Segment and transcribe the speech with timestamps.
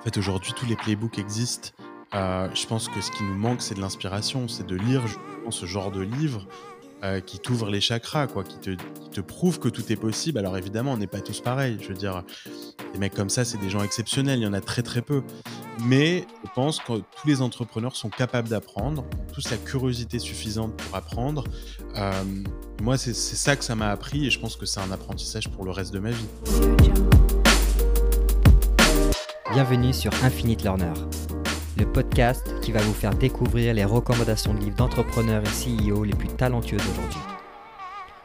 [0.00, 1.70] En fait, aujourd'hui, tous les playbooks existent.
[2.14, 5.02] Euh, je pense que ce qui nous manque, c'est de l'inspiration, c'est de lire
[5.50, 6.46] ce genre de livre
[7.02, 8.76] euh, qui t'ouvre les chakras, quoi, qui te,
[9.10, 10.38] te prouve que tout est possible.
[10.38, 11.78] Alors évidemment, on n'est pas tous pareils.
[11.82, 12.22] Je veux dire,
[12.92, 14.38] des mecs comme ça, c'est des gens exceptionnels.
[14.38, 15.22] Il y en a très très peu.
[15.84, 20.96] Mais je pense que tous les entrepreneurs sont capables d'apprendre, tous la curiosité suffisante pour
[20.96, 21.44] apprendre.
[21.96, 22.12] Euh,
[22.82, 25.64] moi, c'est ça que ça m'a appris et je pense que c'est un apprentissage pour
[25.64, 26.26] le reste de ma vie.
[29.62, 30.94] Bienvenue sur Infinite Learner,
[31.76, 36.14] le podcast qui va vous faire découvrir les recommandations de livres d'entrepreneurs et CEO les
[36.14, 37.20] plus talentueux d'aujourd'hui.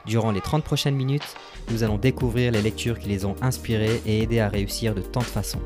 [0.05, 1.35] Durant les 30 prochaines minutes,
[1.71, 5.19] nous allons découvrir les lectures qui les ont inspirés et aidés à réussir de tant
[5.19, 5.59] de façons.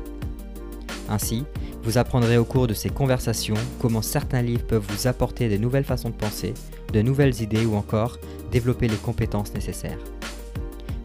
[1.08, 1.44] Ainsi,
[1.84, 5.84] vous apprendrez au cours de ces conversations comment certains livres peuvent vous apporter de nouvelles
[5.84, 6.52] façons de penser,
[6.92, 8.18] de nouvelles idées ou encore
[8.50, 10.00] développer les compétences nécessaires.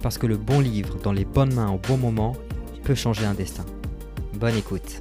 [0.02, 2.36] Parce que le bon livre dans les bonnes mains au bon moment
[2.84, 3.64] peut changer un destin.
[4.36, 5.00] Bonne écoute.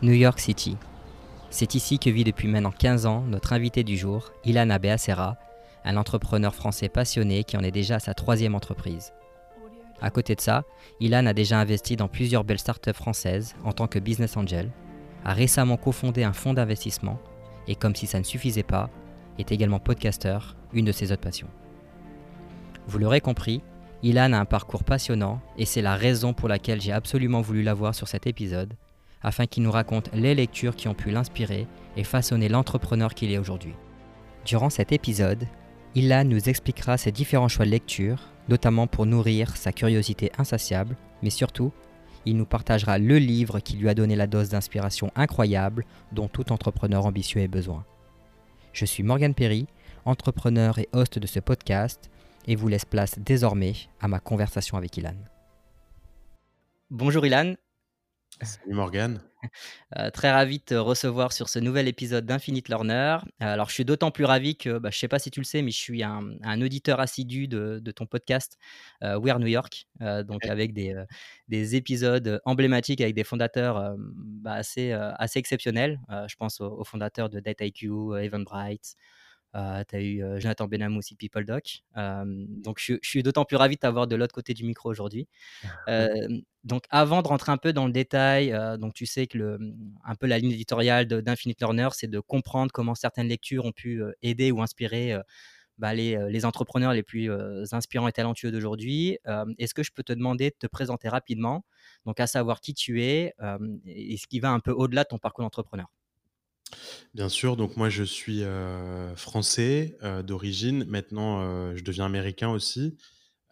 [0.00, 0.76] New York City.
[1.50, 5.36] C'est ici que vit depuis maintenant 15 ans notre invité du jour, Ilan Beacera,
[5.84, 9.12] un entrepreneur français passionné qui en est déjà à sa troisième entreprise.
[10.00, 10.62] À côté de ça,
[11.00, 14.70] Ilan a déjà investi dans plusieurs belles startups françaises en tant que business angel,
[15.24, 17.18] a récemment cofondé un fonds d'investissement
[17.66, 18.88] et comme si ça ne suffisait pas,
[19.40, 21.48] est également podcasteur, une de ses autres passions.
[22.86, 23.62] Vous l'aurez compris,
[24.02, 27.94] Ilan a un parcours passionnant et c'est la raison pour laquelle j'ai absolument voulu l'avoir
[27.94, 28.74] sur cet épisode,
[29.22, 33.38] afin qu'il nous raconte les lectures qui ont pu l'inspirer et façonner l'entrepreneur qu'il est
[33.38, 33.74] aujourd'hui.
[34.44, 35.46] Durant cet épisode,
[35.94, 38.18] Ilan nous expliquera ses différents choix de lecture,
[38.50, 41.72] notamment pour nourrir sa curiosité insatiable, mais surtout,
[42.26, 46.52] il nous partagera le livre qui lui a donné la dose d'inspiration incroyable dont tout
[46.52, 47.84] entrepreneur ambitieux a besoin.
[48.72, 49.66] Je suis Morgan Perry,
[50.04, 52.10] entrepreneur et host de ce podcast,
[52.46, 55.14] et vous laisse place désormais à ma conversation avec Ilan.
[56.90, 57.56] Bonjour Ilan,
[58.42, 59.20] Salut Morgane.
[59.98, 63.18] Euh, très ravi de te recevoir sur ce nouvel épisode d'Infinite Learner.
[63.42, 65.38] Euh, alors je suis d'autant plus ravi que, bah, je ne sais pas si tu
[65.40, 68.56] le sais, mais je suis un, un auditeur assidu de, de ton podcast
[69.02, 70.50] euh, We Are New York, euh, donc Ouais.
[70.50, 71.04] avec des, euh,
[71.48, 76.00] des épisodes emblématiques avec des fondateurs euh, bah, assez, euh, assez exceptionnels.
[76.10, 77.90] Euh, je pense aux, aux fondateurs de DataIQ,
[79.54, 81.82] euh, tu as eu euh, Jonathan Benhamou aussi, PeopleDoc.
[81.96, 84.90] Euh, donc, je, je suis d'autant plus ravi de t'avoir de l'autre côté du micro
[84.90, 85.28] aujourd'hui.
[85.88, 86.28] Euh,
[86.64, 89.58] donc, avant de rentrer un peu dans le détail, donc tu sais que le,
[90.04, 94.02] un peu la ligne éditoriale d'Infinite Learner, c'est de comprendre comment certaines lectures ont pu
[94.22, 95.14] aider ou inspirer
[95.76, 97.30] bah, les, les entrepreneurs les plus
[97.72, 99.18] inspirants et talentueux d'aujourd'hui.
[99.58, 101.66] Est-ce que je peux te demander de te présenter rapidement,
[102.06, 103.34] donc à savoir qui tu es
[103.84, 105.88] et ce qui va un peu au-delà de ton parcours d'entrepreneur?
[107.14, 110.84] Bien sûr, donc moi je suis euh, français euh, d'origine.
[110.84, 112.96] Maintenant, euh, je deviens américain aussi.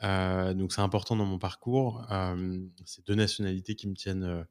[0.03, 2.05] Donc c'est important dans mon parcours.
[2.85, 4.45] C'est deux nationalités qui me tiennent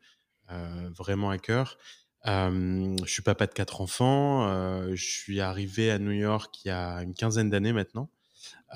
[0.98, 1.78] vraiment à cœur.
[2.24, 4.48] Je suis papa de quatre enfants.
[4.96, 8.10] Je suis arrivé à New York il y a une quinzaine d'années maintenant.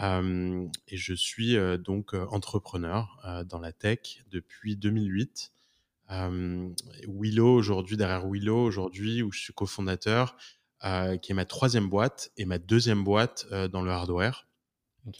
[0.01, 5.53] Et je suis donc entrepreneur dans la tech depuis 2008.
[6.11, 6.69] Euh,
[7.07, 10.37] Willow aujourd'hui, derrière Willow aujourd'hui, où je suis cofondateur,
[10.83, 14.47] euh, qui est ma troisième boîte et ma deuxième boîte euh, dans le hardware.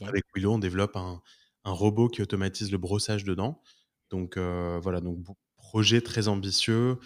[0.02, 1.22] Avec Willow, on développe un,
[1.64, 3.62] un robot qui automatise le brossage de dents.
[4.12, 5.18] Donc voilà, donc
[5.58, 7.00] projet très ambitieux,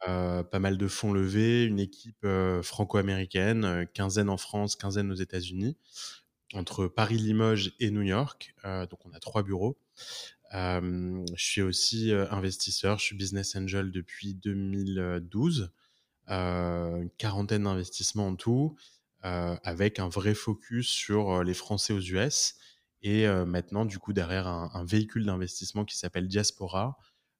[0.00, 2.26] pas mal de fonds levés, une équipe
[2.62, 5.76] franco-américaine, quinzaine en France, quinzaine aux États-Unis,
[6.54, 8.54] entre Paris, Limoges et New York.
[8.64, 9.76] Donc on a trois bureaux.
[10.52, 15.72] Je suis aussi investisseur, je suis business angel depuis 2012,
[16.28, 18.76] euh, une quarantaine d'investissements en tout,
[19.22, 22.54] avec un vrai focus sur les Français aux US
[23.02, 26.96] et maintenant du coup derrière un, un véhicule d'investissement qui s'appelle Diaspora,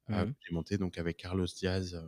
[0.09, 2.03] que j'ai monté donc avec Carlos Diaz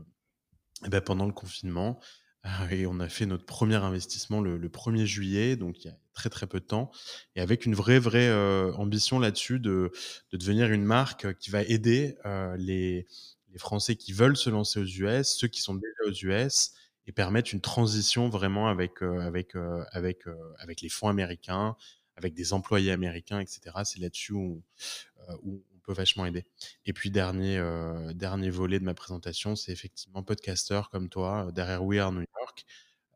[0.85, 2.01] eh ben, pendant le confinement.
[2.49, 5.91] Euh, et on a fait notre premier investissement le, le 1er juillet, donc il y
[5.91, 6.91] a très très peu de temps,
[7.37, 9.93] et avec une vraie vraie euh, ambition là-dessus de,
[10.33, 13.07] de devenir une marque euh, qui va aider euh, les,
[13.53, 16.73] les Français qui veulent se lancer aux US, ceux qui sont déjà aux US,
[17.07, 19.55] et permettre une transition vraiment avec, avec,
[19.93, 20.25] avec,
[20.59, 21.75] avec les fonds américains,
[22.17, 23.61] avec des employés américains, etc.
[23.85, 24.63] C'est là-dessus où,
[25.47, 26.45] on peut vachement aider.
[26.85, 27.63] Et puis dernier,
[28.15, 32.65] dernier volet de ma présentation, c'est effectivement podcaster comme toi, derrière We Are New York,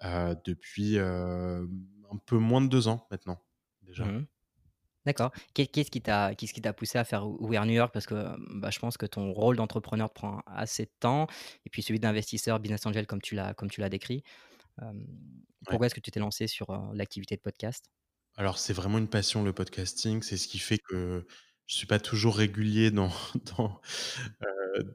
[0.04, 1.66] euh, depuis euh,
[2.10, 3.42] un peu moins de deux ans maintenant
[3.82, 4.04] déjà.
[4.04, 4.26] Mhm.
[5.04, 5.32] D'accord.
[5.54, 7.92] Qu'est- Qu'est-ce qui t'a qu'est-ce qui t'a poussé à faire We Are New York?
[7.92, 8.14] Parce que
[8.60, 11.26] bah, je pense que ton rôle d'entrepreneur te prend assez de temps,
[11.66, 14.22] et puis celui d'investisseur, business angel, comme tu l'as comme tu l'as décrit.
[14.80, 15.66] Euh, Ouais.
[15.70, 17.84] pourquoi est-ce que tu t'es lancé sur euh, l'activité de podcast?
[18.36, 20.22] Alors, c'est vraiment une passion, le podcasting.
[20.22, 21.26] C'est ce qui fait que
[21.66, 23.10] je suis pas toujours régulier dans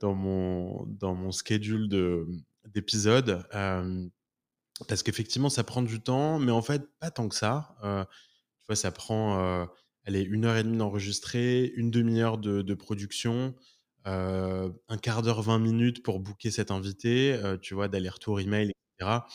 [0.01, 3.47] dans, mon dans mon schedule de, mmh, d'épisodes,
[4.87, 7.75] parce qu'effectivement, ça prend du temps, mais en fait, pas tant que ça.
[7.83, 8.03] Heu,
[8.63, 9.67] tu vois, ça prend, heu,
[10.05, 13.55] allez, 1 heure et demie d'enregistrer, une demi heure de production,
[14.07, 19.27] heu, 1/4 d'heure, 20 minutes pour booker cet invité, tu vois, d'aller-retour email et cetera.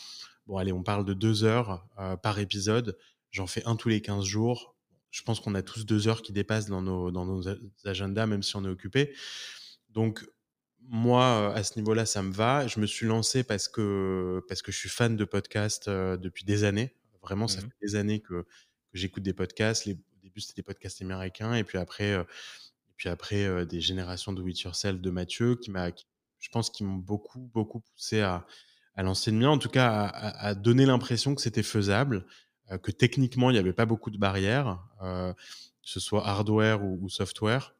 [0.47, 2.97] Bon, allez, on parle de 2 heures, heu, par épisode.
[3.31, 4.75] J'en fais 1 tous les 15 jours.
[5.11, 7.43] Je pense qu'on a tous 2 heures qui dépassent dans nos dans nos
[7.85, 9.15] agendas, même si on est occupés.
[9.91, 10.25] Donc
[10.89, 12.67] moi, heu, à ce niveau-là, ça me va.
[12.67, 16.45] Je me suis lancé parce que parce que je suis fan de podcasts, heu, depuis
[16.45, 16.95] des années.
[17.21, 18.47] Vraiment, ça Mmh fait des années que que
[18.97, 19.85] j'écoute des podcasts.
[19.85, 22.25] Les au début, c'était des podcasts américains et puis après, heu
[22.89, 25.89] et puis après, des générations do it yourself de Mathieu qui m'a
[26.39, 28.45] je pense, qui m'ont beaucoup, beaucoup poussé à
[28.95, 29.49] à lancer le mien.
[29.49, 32.25] En tout cas, à donner l'impression que c'était faisable,
[32.83, 35.33] que techniquement, il y avait pas beaucoup de barrières, que
[35.81, 37.75] ce soit hardware ou ou software.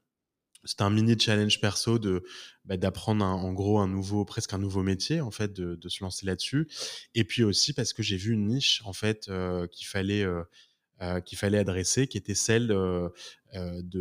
[0.66, 2.24] C'était un mini challenge perso de,
[2.66, 6.04] bah, d'apprendre en gros, un nouveau presque un nouveau métier, en fait, de de se
[6.04, 6.68] lancer là-dessus
[7.16, 10.46] et puis aussi parce que j'ai vu une niche, en fait, heu, qu'il fallait, heu
[11.02, 13.14] heu, qu'il fallait adresser, qui était celle, de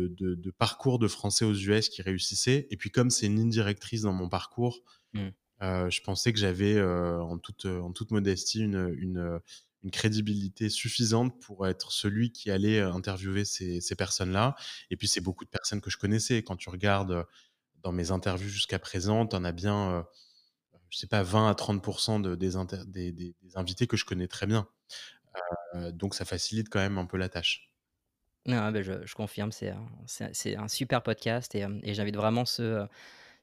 [0.07, 3.49] de de parcours de Français aux US qui réussissaient et puis comme c'est une ligne
[3.49, 4.83] directrice dans mon parcours,
[5.13, 5.33] Mmh.
[5.61, 9.39] je pensais que j'avais, en toute, en toute modestie, une, une,
[9.83, 14.55] une crédibilité suffisante pour être celui qui allait, heu, interviewer ces ces personnes-là
[14.89, 16.43] et puis c'est beaucoup de personnes que je connaissais.
[16.43, 17.25] Quand tu regardes, heu,
[17.83, 20.03] dans mes interviews jusqu'à présent, tu en as bien, heu,
[20.89, 24.67] je sais pas, 20 à 30 de des des invités que je connais très bien.
[25.75, 27.71] Heu, donc ça facilite quand même un peu la tâche.
[28.45, 29.87] Non, beh, je je confirme, c'est un
[30.57, 32.85] un super podcast et et j'invite vraiment ceux,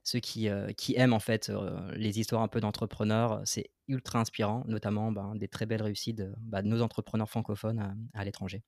[0.04, 1.50] ceux qui, qui aiment en fait,
[1.94, 3.42] les histoires un peu d'entrepreneurs.
[3.46, 7.94] C'est ultra inspirant, notamment, ben, des très belles réussites de, de nos entrepreneurs francophones à
[8.14, 8.62] à l'étranger.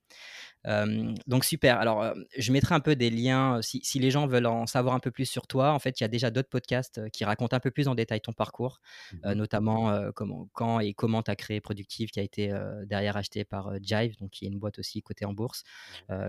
[1.27, 1.79] Donc super.
[1.79, 4.65] Alors, hem, je mettrai un peu des liens, heu, si si les gens veulent en
[4.65, 5.71] savoir un peu plus sur toi.
[5.73, 8.21] En fait, il y a déjà d'autres podcasts, qui racontent un peu plus en détail
[8.21, 8.79] ton parcours,
[9.13, 12.53] Mmh notamment, comment quand et comment tu as créé Productive qui a été,
[12.85, 15.63] derrière acheté par, Jive, donc qui est une boîte aussi cotée en bourse.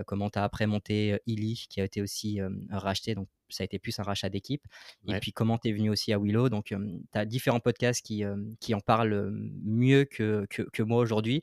[0.07, 2.39] Comment tu as après monté, Illy qui a été aussi,
[2.69, 4.65] racheté, donc ça a été plus un rachat d'équipe
[5.07, 6.49] et puis comment tu es venu aussi à Willow.
[6.49, 8.23] Donc, hem, tu as différents podcasts qui,
[8.59, 11.41] qui en parlent, hem, mieux que que que moi aujourd'hui,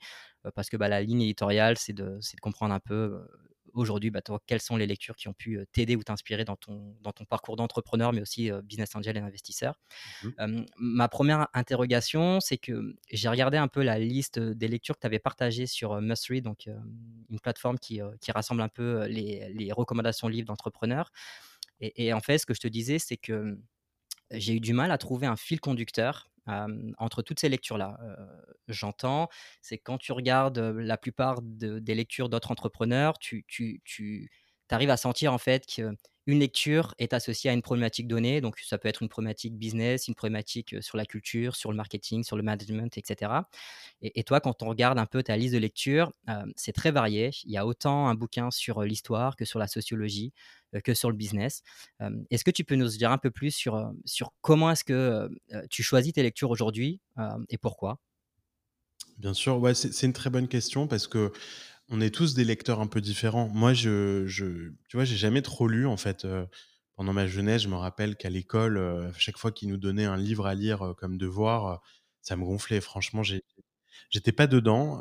[0.54, 3.20] parce que, bah, la ligne éditoriale, c'est de comprendre un peu,
[3.74, 6.96] aujourd'hui, bah, toi, quelles sont les lectures qui ont pu, t'aider ou t'inspirer dans ton
[7.02, 9.80] dans ton parcours d'entrepreneur, mais aussi, business angel et investisseur.
[10.20, 10.32] Mmh
[10.78, 15.06] ma 1re interrogation, c'est que j'ai regardé un peu la liste, des lectures que tu
[15.08, 16.68] avais partagées sur, heu, Must Read, donc,
[17.30, 18.00] une plateforme qui,
[18.32, 21.10] rassemble un peu, les les recommandations livres d'entrepreneurs
[21.80, 23.58] et et en fait, ce que je te disais, c'est que,
[24.32, 27.98] j'ai eu du mal à trouver un fil conducteur, entre toutes ces lectures-là.
[28.68, 29.28] J'entends,
[29.60, 33.44] c'est quand tu regardes, la plupart de des lectures d'autres entrepreneurs, tu
[34.72, 38.40] tu arrives à sentir en fait qu'une lecture est associée à une problématique donnée.
[38.40, 42.24] Donc ça peut être une problématique business, une problématique, sur la culture, sur le marketing,
[42.24, 43.50] sur le management et cetera
[44.00, 47.30] et toi, quand on regarde un peu ta liste de lecture, hem, c'est très varié.
[47.44, 50.32] Il y a autant un bouquin sur, l'histoire que sur la sociologie,
[50.82, 51.62] que sur le business.
[52.30, 55.28] Est-ce que tu peux nous dire un peu plus sur, sur comment est-ce que,
[55.70, 57.00] tu choisis tes lectures aujourd'hui,
[57.50, 57.98] et pourquoi?
[59.18, 61.06] Bien sûr, ouais, c'est une très bonne question parce
[61.92, 63.48] qu'on est tous des lecteurs un peu différents.
[63.50, 66.48] Moi, je je tu vois, j'ai jamais trop lu, en fait, heu,
[66.96, 67.62] pendant ma jeunesse.
[67.62, 70.54] Je me rappelle qu'à l'école, heu, à chaque fois qu'ils nous donnaient un livre à
[70.54, 71.82] lire, heu, comme devoir,
[72.22, 72.80] ça me gonflait.
[72.80, 73.42] Franchement, j'ai
[74.10, 75.00] j'étais pas dedans.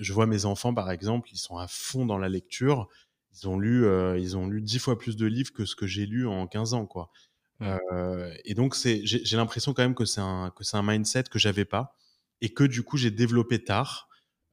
[0.00, 2.88] Je vois mes enfants, par exemple, ils sont à fond dans la lecture.
[3.32, 3.86] Ils ont lu,
[4.20, 6.74] ils ont lu 10 fois plus de livres que ce que j'ai lu en 15
[6.74, 7.10] ans, quoi.
[7.60, 7.76] Mmh.
[8.44, 11.24] Et donc c'est j'ai j'ai l'impression quand même que c'est un que c'est un mindset
[11.24, 11.96] que j'avais pas
[12.40, 14.05] et que du coup j'ai développé tard.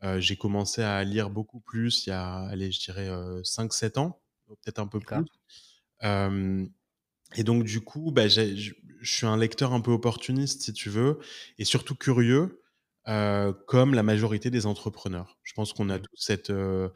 [0.04, 3.98] Heu, j'ai commencé à lire beaucoup plus il y a, allez, je dirais, heu, 5-7
[3.98, 5.26] ans, peut-être un peu plus.
[7.36, 11.20] Et donc du coup, bah, je suis un lecteur un peu opportuniste, si tu veux
[11.58, 12.62] et surtout curieux,
[13.08, 15.40] heu, comme la majorité des entrepreneurs.
[15.44, 16.00] Je pense qu'on a Mmh.
[16.00, 16.92] tous cette, heu,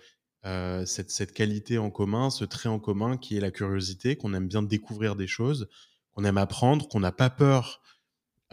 [0.85, 4.47] cette cette qualité en commun, ce trait en commun qui est la curiosité, qu'on aime
[4.47, 5.67] bien découvrir des choses,
[6.11, 7.81] qu'on aime apprendre, qu'on n'a pas peur,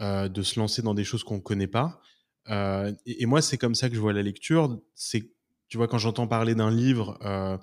[0.01, 2.01] de se lancer dans des choses qu'on connaît pas.
[2.49, 4.79] Heu et et moi, c'est comme ça que je vois la lecture.
[4.95, 5.31] C'est
[5.67, 7.57] tu vois, quand j'entends parler d'un livre, heu,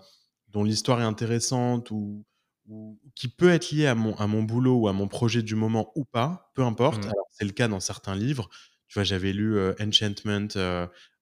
[0.49, 2.25] dont l'histoire est intéressante ou
[2.69, 5.55] ou qui peut être lié à mon à mon boulot ou à mon projet du
[5.57, 7.05] moment ou pas, peu importe.
[7.05, 7.13] Mmh.
[7.13, 8.49] Alors, c'est le cas dans certains livres.
[8.89, 10.49] Tu vois, j'avais lu, heu, Enchantment,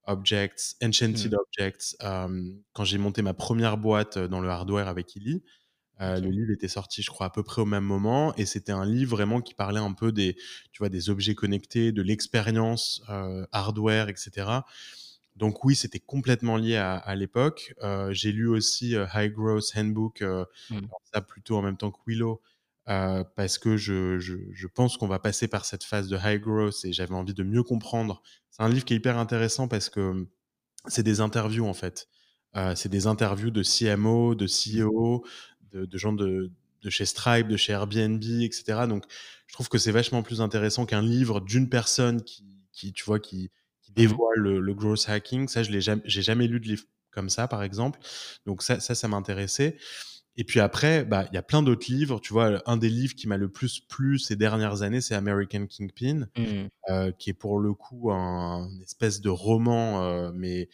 [0.07, 0.77] Objects
[1.13, 1.31] Mmh.
[1.31, 5.43] Enchanted Objects, hem, quand j'ai monté ma 1re boîte, dans le hardware avec Illy.
[6.01, 8.73] Heu, le livre était sorti, je crois, à peu près au même moment et c'était
[8.73, 10.37] un livre vraiment qui parlait un peu des
[10.73, 14.65] tu vois, des objets connectés, de l'expérience, heu, hardware et cetera.
[15.37, 17.75] Donc oui, c'était complètement lié à, l'époque.
[18.11, 20.81] j'ai lu aussi High Growth Handbook, mmh.
[21.15, 22.43] ça plutôt en même temps que Willow,
[22.85, 26.93] parce que je, je pense qu'on va passer par cette phase de high growth et
[26.93, 28.23] j'avais envie de mieux comprendre.
[28.51, 30.27] C'est un livre qui est hyper intéressant parce que
[30.89, 32.09] c'est des interviews en fait.
[32.75, 35.25] c'est des interviews de CMO, de CEO,
[35.73, 36.51] de, gens de,
[36.89, 38.87] chez Stripe, de chez Airbnb, etc.
[38.89, 39.05] Donc,
[39.47, 43.45] je trouve que c'est vachement plus intéressant qu'un livre d'une personne qui, tu vois, qui,
[43.45, 43.49] mmh
[43.93, 45.49] dévoile le, growth hacking.
[45.49, 47.99] Ça, je n'ai jamais, j'ai jamais lu de livre comme ça, par exemple.
[48.47, 49.77] Donc ça, ça, ça m'intéressait.
[50.37, 52.21] Et puis après, bah, il y a plein d'autres livres.
[52.21, 55.67] Tu vois, un des livres qui m'a le plus plu ces dernières années, c'est American
[55.67, 56.69] Kingpin, mmh.
[56.89, 60.69] euh, qui est pour le coup un, espèce de roman, euh, mais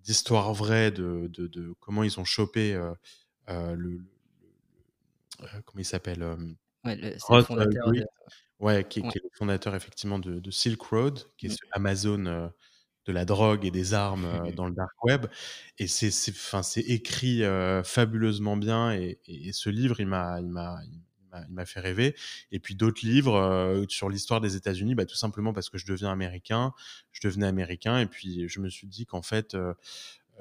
[0.00, 4.04] d'histoire vraie de, de, comment ils ont chopé euh, le,
[5.64, 6.22] comment il s'appelle
[6.84, 7.92] ouais, le, fondateur
[8.60, 11.68] ouais, qui, est le fondateur effectivement de, Silk Road, qui est mmh.
[11.72, 12.50] Amazon
[13.06, 14.26] de la drogue et des armes
[14.56, 15.26] dans le dark web.
[15.78, 16.10] Et c'est,
[16.78, 17.42] écrit
[17.84, 18.92] fabuleusement bien.
[18.92, 19.18] Et,
[19.52, 20.78] ce livre, il m'a, il m'a,
[21.48, 22.14] il m'a fait rêver.
[22.50, 26.10] Et puis d'autres livres sur l'histoire des États-Unis, bah, tout simplement parce que je deviens
[26.10, 26.72] américain.
[27.12, 27.98] Je devenais américain.
[27.98, 29.56] Et puis je me suis dit qu'en fait,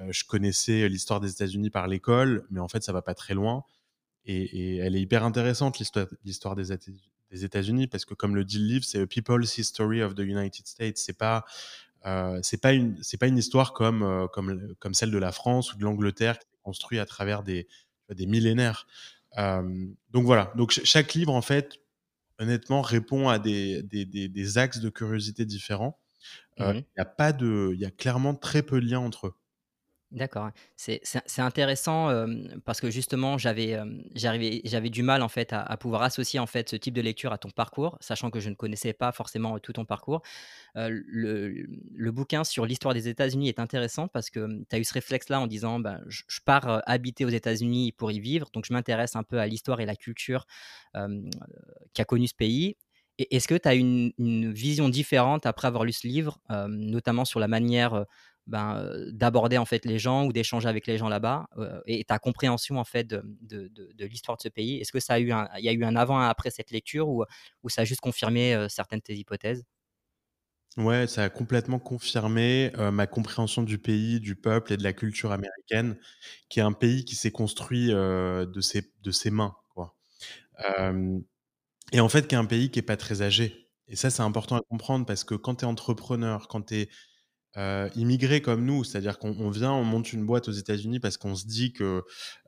[0.10, 3.64] je connaissais l'histoire des États-Unis par l'école, mais en fait, ça va pas très loin.
[4.26, 5.80] Et, elle est hyper intéressante,
[6.24, 6.64] l'histoire des,
[7.32, 10.20] des États-Unis, parce que comme le dit le livre, c'est A People's History of the
[10.20, 10.98] United States.
[10.98, 11.46] C'est pas
[12.06, 15.32] euh, c'est pas une c'est pas une histoire comme euh, comme comme celle de la
[15.32, 17.68] France ou de l'Angleterre qui s'est construite à travers des
[18.10, 18.88] des millénaires.
[19.38, 20.54] Euh, donc voilà.
[20.56, 21.80] Donc chaque livre en fait,
[22.40, 26.00] honnêtement, répond à des des, des, axes de curiosité différents.
[26.58, 29.34] Mmh il a pas de, il y a clairement très peu de liens entre eux.
[30.12, 31.02] D'accord, c'est
[31.40, 32.10] intéressant,
[32.64, 33.80] parce que justement j'avais,
[34.90, 37.50] du mal en fait à pouvoir associer en fait ce type de lecture à ton
[37.50, 40.22] parcours, sachant que je ne connaissais pas forcément, tout ton parcours.
[40.76, 45.40] le bouquin sur l'histoire des États-Unis est intéressant parce que, tu as eu ce réflexe-là
[45.42, 49.24] en disant: «Ben, je pars, habiter aux États-Unis pour y vivre, donc je m'intéresse un
[49.24, 50.46] peu à l'histoire et la culture,
[51.94, 52.78] qu'a connu ce pays».
[53.20, 57.40] Est-ce que tu as une une vision différente après avoir lu ce livre, notamment sur
[57.40, 58.06] la manière,
[58.48, 61.48] ben, d'aborder en fait les gens ou d'échanger avec les gens là-bas
[61.88, 64.80] et ta compréhension en fait de, de, l'histoire de ce pays.
[64.80, 67.10] Est-ce que ça a eu il y a eu un avant et après cette lecture
[67.10, 67.24] ou,
[67.64, 69.64] ou ça a juste confirmé certaines de tes hypothèses?
[70.78, 75.32] Ouais, ça a complètement confirmé ma compréhension du pays, du peuple et de la culture
[75.32, 75.98] américaine,
[76.50, 79.56] qui est un pays qui s'est construit de, ses, de ses mains.
[79.74, 79.96] Quoi.
[81.94, 83.66] et en fait, qui est un pays qui est pas très âgé.
[83.88, 86.90] Et ça, c'est important à comprendre parce que quand tu es entrepreneur, quand tu es
[87.58, 91.36] euh, immigrés comme nous, c'est-à-dire qu'on vient, on monte une boîte aux États-Unis parce qu'on
[91.36, 92.04] se dit que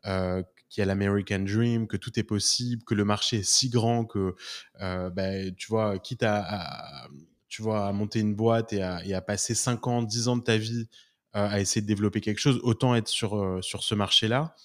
[0.06, 3.70] euh, qu'il y a l'American Dream, que tout est possible, que le marché est si
[3.70, 4.36] grand que
[4.82, 7.08] euh, bah, tu vois, quitte à,
[7.48, 10.58] tu vois, à monter une boîte et à, passer 5 ans, 10 ans de ta
[10.58, 10.88] vie
[11.34, 14.56] à essayer de développer quelque chose, autant être sur, sur ce marché-là.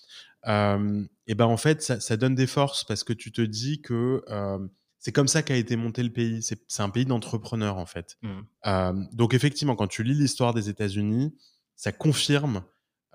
[0.47, 4.25] et ben en fait, ça, donne des forces parce que tu te dis que
[5.03, 6.43] c'est comme ça qu'a été monté le pays.
[6.43, 8.19] C'est un pays d'entrepreneurs, en fait.
[8.23, 8.41] Mmh.
[8.67, 11.37] Euh, donc, effectivement, quand tu lis l'histoire des États-Unis,
[11.75, 12.63] ça confirme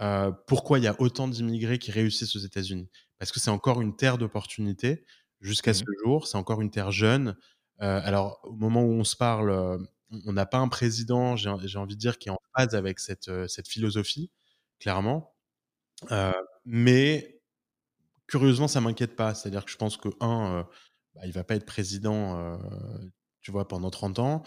[0.01, 2.89] euh, pourquoi il y a autant d'immigrés qui réussissent aux États-Unis.
[3.19, 5.05] Parce que c'est encore une terre d'opportunités
[5.39, 6.03] jusqu'à ce mmh.
[6.03, 6.27] jour.
[6.27, 7.37] C'est encore une terre jeune.
[7.81, 9.87] Euh, alors, au moment où on se parle,
[10.25, 13.31] on n'a pas un président, j'ai envie de dire, qui est en phase avec cette,
[13.47, 14.29] cette philosophie,
[14.81, 15.33] clairement.
[16.65, 17.39] mais
[18.27, 19.33] curieusement, ça m'inquiète pas.
[19.33, 20.67] C'est-à-dire que je pense que, un,
[21.17, 22.59] bah, il va pas être président,
[23.41, 24.43] tu vois, pendant 30 ans.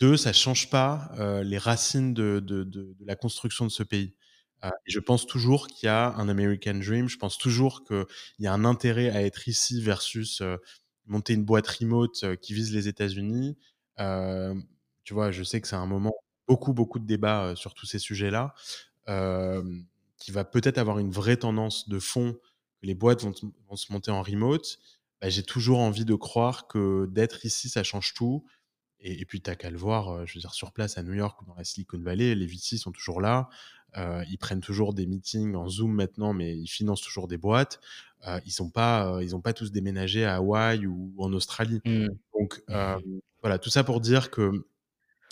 [0.00, 1.12] Deux, ça change pas
[1.44, 4.14] les racines de, de, de, la construction de ce pays.
[4.86, 7.08] je pense toujours qu'il y a un American Dream.
[7.08, 8.04] Je pense toujours qu'il
[8.40, 10.42] y a un intérêt à être ici versus
[11.06, 13.56] monter une boîte remote qui vise les États-Unis.
[13.96, 16.14] tu vois, je sais que c'est un moment
[16.46, 18.54] beaucoup beaucoup de débats sur tous ces sujets-là,
[20.18, 22.36] qui va peut-être avoir une vraie tendance de fond
[22.82, 24.78] les boîtes vont se monter en remote
[25.20, 28.44] bah, j'ai toujours envie de croire que d'être ici, ça change tout.
[29.00, 31.44] Et, puis, tu qu'à le voir, je veux dire, sur place à New York ou
[31.44, 33.48] dans la Silicon Valley, les VC sont toujours là.
[33.96, 37.80] ils prennent toujours des meetings en Zoom maintenant, mais ils financent toujours des boîtes.
[38.26, 41.80] ils n'ont pas, ils pas tous déménagé à Hawaï ou en Australie.
[41.84, 42.08] Mmh.
[42.34, 42.62] Donc,
[43.40, 44.66] voilà, tout ça pour dire que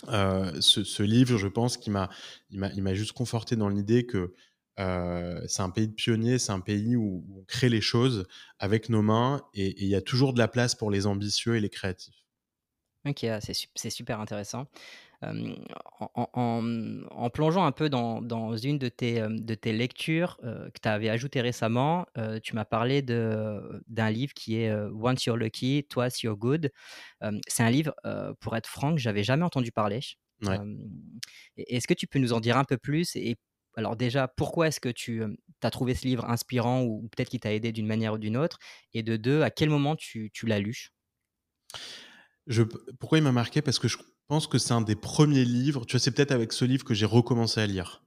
[0.07, 2.09] ce, ce, livre, je pense qu'il m'a,
[2.49, 4.33] il m'a juste conforté dans l'idée que
[4.79, 8.27] euh, c'est un pays de pionniers, c'est un pays où, on crée les choses
[8.59, 11.59] avec nos mains et il y a toujours de la place pour les ambitieux et
[11.59, 12.15] les créatifs.
[13.05, 14.67] Ok, ah, c'est super intéressant.
[15.23, 21.09] en, plongeant un peu dans, une de tes, de tes lectures euh, que tu avais
[21.09, 26.37] ajoutées récemment, euh, tu m'as parlé d'un livre qui est Once You're Lucky, Twice You're
[26.37, 26.71] Good.
[27.47, 27.95] c'est un livre,
[28.41, 30.01] pour être franc, que j'avais jamais entendu parler.
[30.43, 30.59] Ouais.
[31.57, 33.37] est-ce que tu peux nous en dire un peu plus et
[33.77, 35.23] alors déjà, pourquoi est-ce que tu,
[35.61, 38.57] as trouvé ce livre inspirant ou peut-être qu'il t'a aidé d'une manière ou d'une autre?
[38.95, 40.89] Et de 2, à quel moment tu tu l'as lu?
[42.47, 42.63] Je
[42.99, 43.61] pourquoi il m'a marqué?
[43.61, 46.53] Parce que je pense que c'est un des premiers livres tu vois, c'est peut-être avec
[46.53, 48.03] ce livre que j'ai recommencé à lire.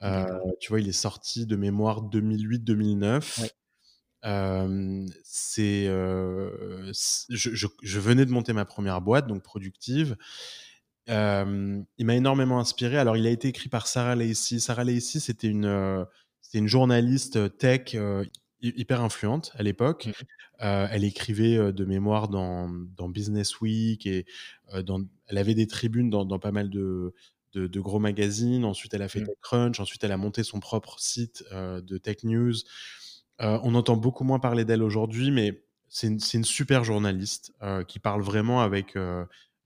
[0.00, 0.40] D'accord.
[0.58, 3.42] tu vois, il est sorti de mémoire 2008-2009.
[3.42, 3.48] Oui.
[4.24, 10.16] Hem, c'est, je venais de monter ma première boîte, donc productive.
[11.08, 12.96] Il m'a énormément inspiré.
[12.98, 14.60] Alors, il a été écrit par Sarah Lacy.
[14.60, 16.06] Sarah Lacy, c'était une,
[16.40, 17.96] c'était une journaliste, tech,
[18.60, 20.06] hyper influente à l'époque.
[20.06, 20.12] Mmh
[20.64, 24.26] elle écrivait, de mémoire dans dans Business Week et
[24.84, 27.14] dans elle avait des tribunes dans dans pas mal de
[27.52, 28.64] de de gros magazines.
[28.64, 29.26] Ensuite, elle a fait Mmh.
[29.26, 29.80] TechCrunch.
[29.80, 32.54] Ensuite, elle a monté son propre site, de tech news.
[33.40, 37.52] On entend beaucoup moins parler d'elle aujourd'hui, mais c'est une super journaliste,
[37.88, 38.96] qui parle vraiment avec,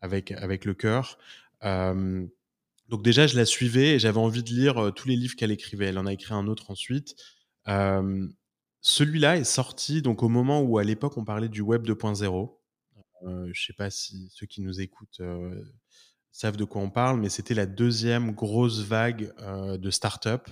[0.01, 1.19] avec avec le cœur.
[1.63, 5.87] Donc déjà, je la suivais et j'avais envie de lire, tous les livres qu'elle écrivait.
[5.87, 7.17] Elle en a écrit un autre ensuite.
[8.81, 12.57] Celui-là est sorti donc au moment où, à l'époque, on parlait du web 2.0.
[13.25, 15.21] Heu, je sais pas si ceux qui nous écoutent,
[16.31, 20.49] savent de quoi on parle, mais c'était la deuxième grosse vague, de start-up.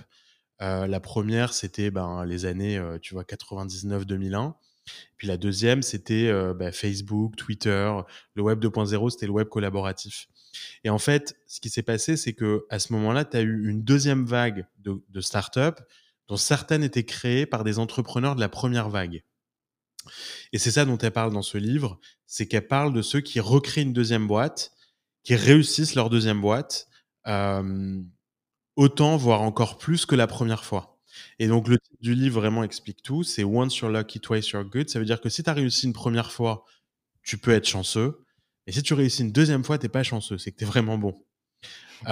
[0.59, 4.55] La première, c'était, ben, les années, tu vois, 99-2001.
[5.17, 7.91] Puis la deuxième, c'était, heu, bah, Facebook, Twitter.
[8.35, 10.27] Le web 2.0, c'était le web collaboratif.
[10.83, 13.67] Et en fait, ce qui s'est passé, c'est que à ce moment-là, tu as eu
[13.69, 15.79] une deuxième vague de de start-up,
[16.27, 19.23] dont certaines étaient créées par des entrepreneurs de la première vague.
[20.53, 23.39] Et c'est ça dont elle parle dans ce livre, c'est qu'elle parle de ceux qui
[23.39, 24.71] recréent une deuxième boîte,
[25.23, 26.87] qui réussissent leur deuxième boîte,
[27.25, 28.07] hem,
[28.75, 30.94] autant, voire encore plus que la première fois.
[31.39, 34.65] Et donc le titre du livre vraiment explique tout, c'est «Once you're lucky, twice you're
[34.65, 34.89] good».
[34.89, 36.65] Ça veut dire que si tu as réussi une première fois,
[37.23, 38.21] tu peux être chanceux
[38.67, 40.67] et si tu réussis une deuxième fois, tu es pas chanceux, c'est que tu es
[40.67, 41.25] vraiment bon.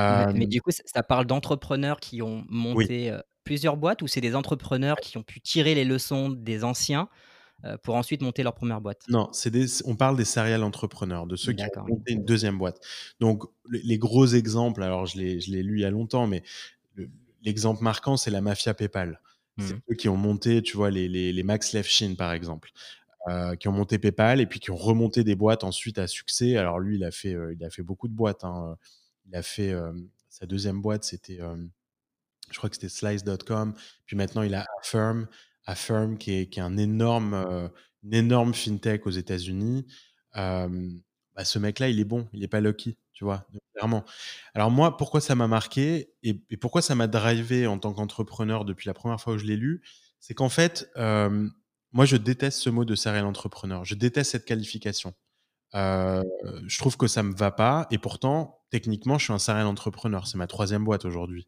[0.10, 4.08] Mais mais Hem, du coup, ça parle d'entrepreneurs qui ont monté, heu, plusieurs boîtes ou
[4.08, 7.10] c'est des entrepreneurs qui ont pu tirer les leçons des anciens,
[7.66, 9.10] heu, pour ensuite monter leur première boîte?
[9.10, 12.58] Non, c'est des on parle des serial entrepreneurs, de ceux qui ont monté une deuxième
[12.58, 12.80] boîte.
[13.20, 16.42] Donc les les gros exemples, alors je l'ai lu il y a longtemps, mais
[17.44, 19.22] l'exemple marquant, c'est la mafia PayPal.
[19.60, 19.80] C'est Mmh.
[19.92, 22.72] eux qui ont monté, tu vois, les les les Max Levchin, par exemple,
[23.30, 26.58] heu, qui ont monté PayPal et puis qui ont remonté des boîtes ensuite à succès.
[26.58, 28.78] Alors lui, il a fait, heu, il a fait beaucoup de boîtes, hein,
[29.28, 29.74] il a fait,
[30.30, 31.40] sa deuxième boîte, c'était,
[32.52, 33.76] je crois que c'était Slice.com,
[34.06, 35.28] puis maintenant il a Affirm.
[35.66, 37.72] Affirm qui est qui est un énorme,
[38.04, 39.86] une énorme fintech aux États-Unis.
[40.34, 42.98] Bah, ce mec-là, il est bon, il est pas lucky,
[44.56, 48.88] Alors moi, pourquoi ça m'a marqué et pourquoi ça m'a drivé en tant qu'entrepreneur depuis
[48.88, 49.82] la première fois où je l'ai lu,
[50.20, 53.84] c'est qu'en fait, moi je déteste ce mot de serial entrepreneur.
[53.86, 55.14] Je déteste cette qualification.
[55.74, 60.28] Je trouve que ça me va pas et pourtant, techniquement, je suis un serial entrepreneur.
[60.28, 61.48] C'est ma troisième boîte aujourd'hui.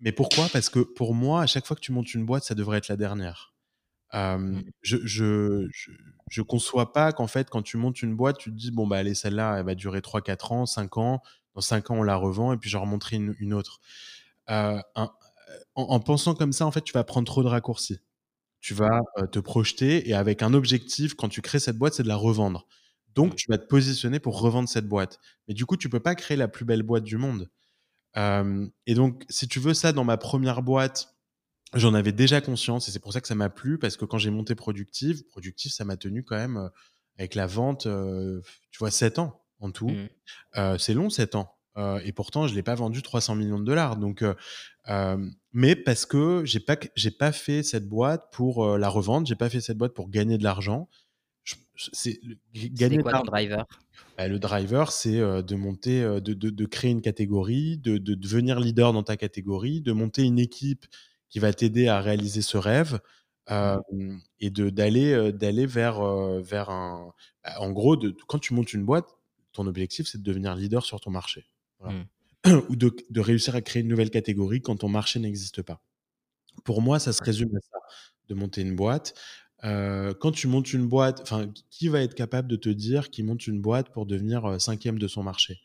[0.00, 0.48] Mais pourquoi?
[0.52, 2.88] Parce que pour moi, à chaque fois que tu montes une boîte, ça devrait être
[2.88, 3.53] la dernière.
[4.14, 4.62] Mmh.
[4.82, 5.90] je je je
[6.30, 8.98] je conçois pas qu'en fait, quand tu montes une boîte, tu te dis: «Bon, bah,
[8.98, 11.20] allez, celle-là, elle va durer 3-4 ans, 5 ans.
[11.54, 13.80] Dans 5 ans, on la revend et puis j'en remonterai une une autre».
[14.48, 15.10] Un en
[15.76, 18.00] en pensant comme ça, en fait, tu vas prendre trop de raccourcis.
[18.60, 19.00] Tu vas,
[19.32, 22.66] te projeter et avec un objectif, quand tu crées cette boîte, c'est de la revendre.
[23.14, 23.36] Donc Mmh.
[23.36, 25.20] tu vas te positionner pour revendre cette boîte.
[25.48, 27.50] Mais du coup, tu peux pas créer la plus belle boîte du monde.
[28.86, 31.13] Et donc si tu veux ça dans ma première boîte,
[31.74, 34.18] j'en avais déjà conscience et c'est pour ça que ça m'a plu parce que quand
[34.18, 36.70] j'ai monté Productive, Productive ça m'a tenu quand même, heu,
[37.18, 39.88] avec la vente, heu, tu vois 7 ans en tout.
[39.88, 40.08] Mmh.
[40.58, 41.56] Heu, c'est long 7 ans,
[42.04, 44.36] et pourtant je l'ai pas vendu 300 000 000 donc heu,
[44.86, 49.26] hem, mais parce que j'ai pas q j'ai pas fait cette boîte pour, la revendre,
[49.26, 50.88] j'ai pas fait cette boîte pour gagner de l'argent.
[51.44, 51.56] Je
[51.92, 52.20] c'est
[52.54, 53.64] de quoi ton driver?
[54.16, 58.60] bah, le driver, c'est, de monter, de de de créer une catégorie, de de devenir
[58.60, 60.86] leader dans ta catégorie, de monter une équipe
[61.34, 63.00] qui va t'aider à réaliser ce rêve,
[63.50, 64.18] Mmh.
[64.40, 66.00] et de d'aller, d'aller vers,
[66.40, 69.08] vers un bah, en gros, de quand tu montes une boîte,
[69.52, 71.46] ton objectif, c'est de devenir leader sur ton marché.
[71.78, 71.98] Voilà.
[71.98, 72.04] Mmh.
[72.70, 75.82] Ou de de réussir à créer une nouvelle catégorie quand ton marché n'existe pas.
[76.64, 77.78] Pour moi, ça se résume à ça,
[78.28, 79.14] de monter une boîte.
[79.62, 83.46] Quand tu montes une boîte, enfin, qui va être capable de te dire qu'il monte
[83.46, 85.58] une boîte pour devenir, 5 de son marché?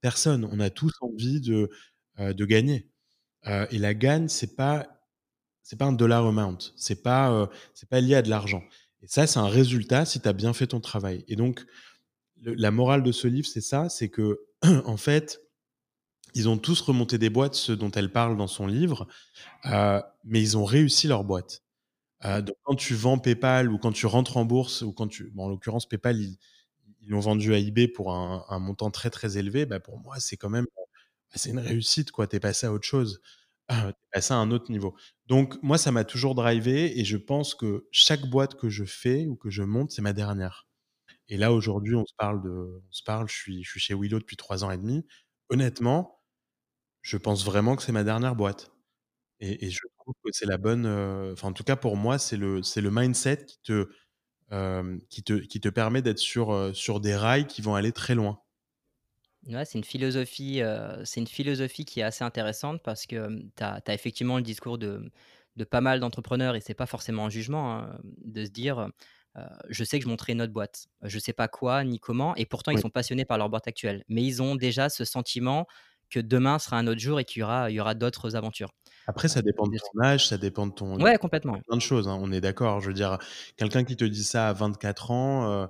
[0.00, 0.48] Personne.
[0.50, 1.70] On a tous envie de,
[2.18, 2.88] de gagner,
[3.46, 4.93] et la gagne, c'est pas
[5.64, 8.64] c'est pas un dollar amount, c'est pas, heu, c'est pas lié à de l'argent
[9.02, 11.66] et ça, c'est un résultat si tu as bien fait ton travail et donc
[12.42, 14.40] le la morale de ce livre, c'est ça, c'est que,
[14.86, 15.40] en fait,
[16.34, 19.06] ils ont tous remonté des boîtes, ceux dont elle parle dans son livre,
[19.66, 21.62] heu, mais ils ont réussi leur boîte.
[22.24, 22.42] Heu, Mmh.
[22.42, 25.46] donc quand tu vends PayPal ou quand tu rentres en bourse ou quand tu bon,
[25.46, 26.38] en l'occurrence PayPal, ils
[27.02, 30.20] ils l'ont vendu à eBay pour un un montant très, très élevé, bah, pour moi,
[30.20, 32.26] c'est quand même, bah, c'est une réussite, quoi.
[32.28, 33.20] Tu es passé à autre chose,
[33.70, 34.94] tu es passé à un autre niveau.
[35.26, 39.26] Donc moi, ça m'a toujours drivé et je pense que chaque boîte que je fais
[39.26, 40.66] ou que je monte, c'est ma dernière.
[41.28, 42.50] Et là, aujourd'hui, on se parle de
[42.88, 45.06] on se parle, je suis chez Willow depuis 3 ans et demi.
[45.50, 46.20] Honnêtement,
[47.02, 48.72] je pense vraiment que c'est ma dernière boîte
[49.40, 50.86] et je trouve que c'est la bonne,
[51.32, 53.88] enfin, en tout cas, pour moi, c'est le mindset qui te,
[54.52, 56.20] hem, qui te permet d'être
[56.52, 58.40] heu, sur des rails qui vont aller très loin.
[59.46, 63.50] Ouais, c'est une philosophie, heu, c'est une philosophie qui est assez intéressante parce que, hem,
[63.56, 65.10] tu as tu as effectivement le discours de
[65.56, 68.92] de pas mal d'entrepreneurs et c'est pas forcément un jugement, hein, de se dire, heu
[69.68, 70.86] «Je sais que je monterai une autre boîte.
[71.02, 72.84] Je sais pas quoi ni comment» et pourtant ils Oui.
[72.84, 74.04] sont passionnés par leur boîte actuelle.
[74.08, 75.66] Mais ils ont déjà ce sentiment
[76.10, 78.70] que demain sera un autre jour et qu'il y aura il y aura d'autres aventures.
[79.06, 81.64] Après, ça dépend de ton âge, ça dépend de ton ouais, complètement.
[81.68, 82.80] plein de choses, hein, on est d'accord.
[82.80, 83.18] Je veux dire,
[83.56, 85.68] quelqu'un qui te dit ça à 24 ans, heu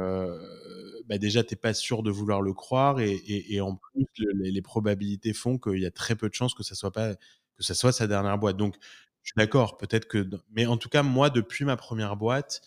[0.00, 3.76] heu, bah, déjà, tu es pas sûr de vouloir le croire et et et en
[3.76, 6.92] plus, le les probabilités font qu'il y a très peu de chances que ça soit
[6.92, 7.14] pas
[7.58, 8.56] que ça soit sa dernière boîte.
[8.58, 8.76] Donc
[9.22, 12.62] je suis d'accord, peut-être que mais en tout cas, moi, depuis ma 1re boîte,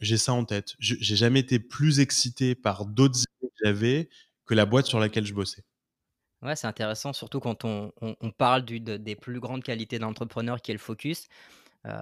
[0.00, 0.74] j'ai ça en tête.
[0.80, 4.10] Je j'ai jamais été plus excité par d'autres idées que j'avais
[4.46, 5.64] que la boîte sur laquelle je bossais.
[6.42, 9.98] Ouais, c'est intéressant, surtout quand on on on parle du de des plus grandes qualités
[9.98, 11.28] d'entrepreneur qui est le focus.
[11.86, 11.92] Heu,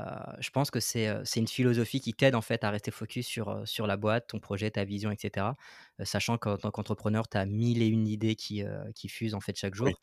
[0.40, 3.26] je pense que c'est, heu, c'est une philosophie qui t'aide, en fait, à rester focus
[3.28, 5.56] sur, sur la boîte, ton projet, ta vision et cetera.
[6.00, 8.64] Heu, sachant qu'en tant qu'entrepreneur, tu as 1000 et une idées qui,
[9.08, 9.94] fusent, en fait, chaque Oui.
[9.94, 10.00] jour.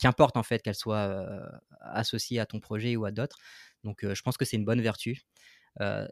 [0.00, 1.40] Qu'importe, en fait, qu'elles soient, heu,
[1.80, 3.38] associées à ton projet ou à d'autres.
[3.84, 5.22] Donc je pense que c'est une bonne vertu.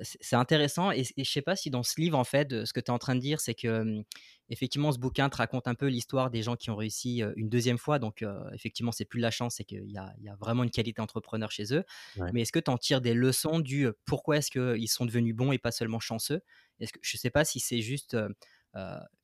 [0.02, 2.80] C'est intéressant et et je sais pas si dans ce livre, en fait, ce que
[2.80, 4.02] tu es en train de dire, c'est que,
[4.48, 7.78] effectivement, ce bouquin te raconte un peu l'histoire des gens qui ont réussi, une 2e
[7.78, 7.98] fois.
[7.98, 10.70] Donc heu, effectivement, c'est plus de la chance, c'est qu'il y y a vraiment une
[10.70, 11.84] qualité entrepreneur chez eux.
[12.16, 12.32] Ouais.
[12.32, 15.52] Mais est-ce que tu en tires des leçons du, pourquoi est-ce qu'ils sont devenus bons
[15.52, 16.40] et pas seulement chanceux?
[16.80, 18.16] Est-ce que je sais pas si c'est juste,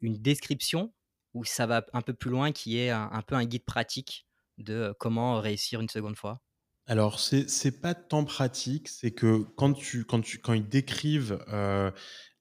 [0.01, 0.93] une description
[1.35, 4.27] ou ça va un peu plus loin, qui est un un peu un guide pratique
[4.59, 6.41] de, comment réussir une 2de fois?
[6.91, 11.39] Alors c'est c'est pas tant pratique, c'est que quand tu quand tu quand ils décrivent,
[11.53, 11.93] heu,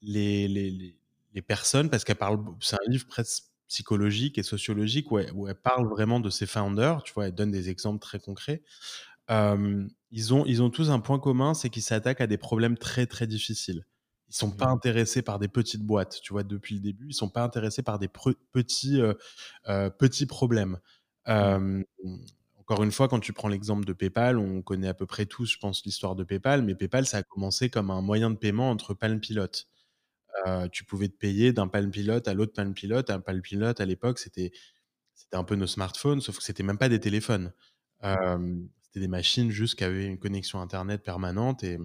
[0.02, 0.98] les les les
[1.34, 5.32] les personnes parce qu'elles parlent b c'est un livre presque psychologique et sociologique où elles
[5.34, 7.28] où elles parlent vraiment de ces founders, tu vois?
[7.28, 8.64] Elles donnent des exemples très concrets.
[9.30, 12.78] Hem, ils ont ils ont tous un point commun, c'est qu'ils s'attaquent à des problèmes
[12.78, 13.86] très, très difficiles.
[14.30, 16.44] Ils sont Mmh pas intéressés par des petites boîtes, tu vois?
[16.44, 19.18] Depuis le début, ils sont pas intéressés par des pre petits, heu
[19.70, 20.80] heu, petits problèmes.
[21.40, 21.58] Mmh.
[21.58, 21.84] Hem,
[22.68, 25.46] encore une fois, quand tu prends l'exemple de PayPal, on connaît à peu près tous,
[25.54, 28.70] je pense, l'histoire de PayPal, mais PayPal, ça a commencé comme un moyen de paiement
[28.72, 29.48] entre palm pilot.
[30.48, 33.04] Heu, tu pouvais te payer d'un palm pilot à l'autre palm pilot.
[33.10, 34.52] Un palm pilot, à l'époque, c'était
[35.34, 37.54] un peu nos smartphones, sauf que c'était même pas des téléphones.
[38.04, 41.80] Hem, c'était des machines juste qui avaient une connexion internet permanente et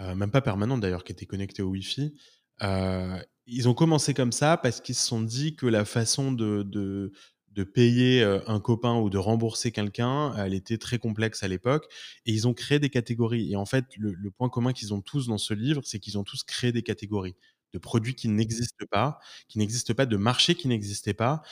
[0.00, 2.14] heu, même pas permanente d'ailleurs, qui étaient connectées au Wi-Fi.
[2.62, 3.16] Heu,
[3.46, 7.12] ils ont commencé comme ça parce qu'ils se sont dit que la façon de
[7.58, 11.86] de payer, heu, un copain ou de rembourser quelqu'un, elle était très complexe à l'époque
[12.26, 15.28] et ils ont créé des catégories et en fait, le point commun qu'ils ont tous
[15.28, 17.36] dans ce livre, c'est qu'ils ont tous créé des catégories
[17.74, 19.18] de produits qui n'existent pas
[19.48, 21.42] qui n'existent pas, de marché qui n'existait pas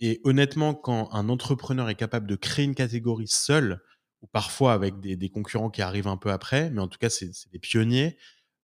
[0.00, 3.80] et honnêtement, quand un entrepreneur est capable de créer une catégorie seul
[4.22, 7.30] ou parfois avec des concurrents qui arrivent un peu après, mais en tout cas, c'est
[7.52, 8.18] des pionniers.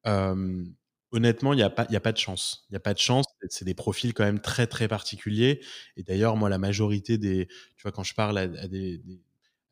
[0.04, 0.74] Hem,
[1.12, 2.66] honnêtement, il y a a pas de chance.
[2.70, 5.60] Il y a pas de chance, c'est des profils quand même très, très particuliers.
[5.96, 9.02] Et d'ailleurs, moi, la majorité des tu vois, quand je parle à des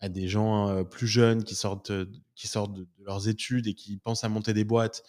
[0.00, 1.92] à des gens, plus jeunes qui sortent,
[2.36, 5.02] qui sortent de leurs études et qui pensent à monter des boîtes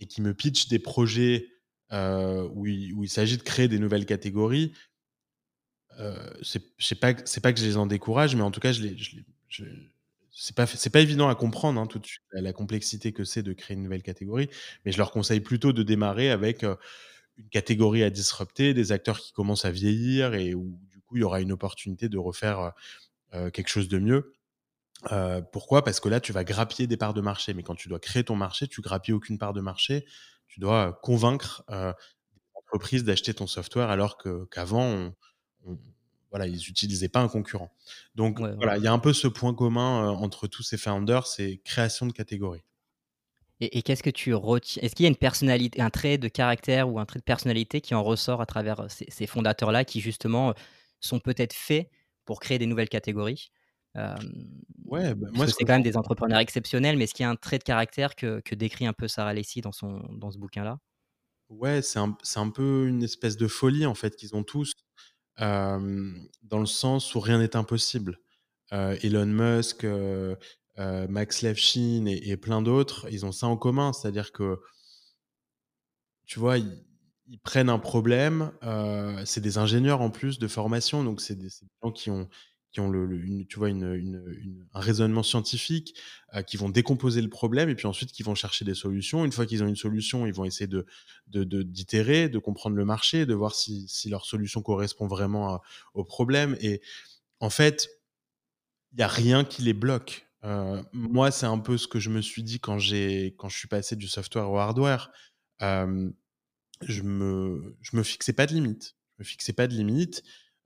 [0.00, 1.48] et qui me pitchent des projets,
[1.92, 4.72] où il s'agit de créer des nouvelles catégories
[5.98, 8.96] heu, c'est pas pas que je les en décourage, mais en tout cas, je les
[8.98, 9.16] je
[9.48, 9.64] je
[10.38, 13.74] c'est pas évident à comprendre, hein, tout de suite, la complexité que c'est de créer
[13.76, 14.50] une nouvelle catégorie,
[14.84, 16.62] mais je leur conseille plutôt de démarrer avec,
[17.38, 21.20] une catégorie à disrupter, des acteurs qui commencent à vieillir et où, du coup, il
[21.20, 22.70] y aura une opportunité de refaire, heu
[23.46, 24.34] heu, quelque chose de mieux.
[25.12, 25.84] Heu, pourquoi?
[25.84, 28.24] Parce que là, tu vas grappiller des parts de marché, mais quand tu dois créer
[28.24, 30.06] ton marché, tu grappilles aucune part de marché.
[30.48, 31.92] Tu dois, heu, convaincre, heu,
[32.34, 35.14] des entreprises d'acheter ton software alors que qu'avant on
[35.66, 35.78] on
[36.30, 37.72] voilà, ils utilisaient pas un concurrent.
[38.16, 41.26] Donc Ouais, voilà, il y a un peu ce point commun, entre tous ces founders,
[41.26, 42.64] c'est création de catégories.
[43.60, 46.28] Et et qu'est-ce que tu reti est-ce qu'il y a une personnalité, un trait de
[46.28, 49.84] caractère ou un trait de personnalité qui en ressort à travers, heu, ces ces fondateurs-là
[49.84, 50.54] qui justement, heu,
[51.00, 51.90] sont peut-être faits
[52.26, 53.48] pour créer des nouvelles catégories?
[53.94, 57.30] Hem, Ouais, bah, moi c'est quand même des entrepreneurs exceptionnels, mais est-ce qu'il y a
[57.30, 60.38] un trait de caractère que que décrit un peu Sarah Lacy dans son dans ce
[60.38, 60.78] bouquin-là?
[61.48, 64.72] Ouais, c'est un un peu une espèce de folie, en fait, qu'ils ont tous,
[65.38, 68.18] dans le sens où rien n'est impossible.
[68.72, 69.86] Elon Musk,
[70.78, 74.60] heu, Max Levchin et plein d'autres, ils ont ça en commun, c'est-à-dire que
[76.26, 81.20] tu vois, ils prennent un problème, heu, c'est des ingénieurs en plus de formation, donc
[81.20, 81.48] c'est des
[81.82, 82.28] gens qui ont
[82.72, 83.08] qui ont le
[83.48, 85.98] tu vois, une, une un raisonnement scientifique,
[86.34, 89.24] heu, qui vont décomposer le problème et puis ensuite qui vont chercher des solutions.
[89.24, 90.84] Une fois qu'ils ont une solution, ils vont essayer de
[91.28, 95.60] de de d'itérer, de comprendre le marché, de voir si si leur solution correspond vraiment
[95.94, 96.80] au problème et
[97.40, 97.88] en fait,
[98.92, 100.25] il y a rien qui les bloque.
[100.46, 103.58] Heu, moi, c'est un peu ce que je me suis dit quand j'ai quand je
[103.58, 105.10] suis passé du software au hardware.
[106.82, 108.96] Je me je me fixais pas de limite.
[109.16, 110.22] Je me fixais pas de limite.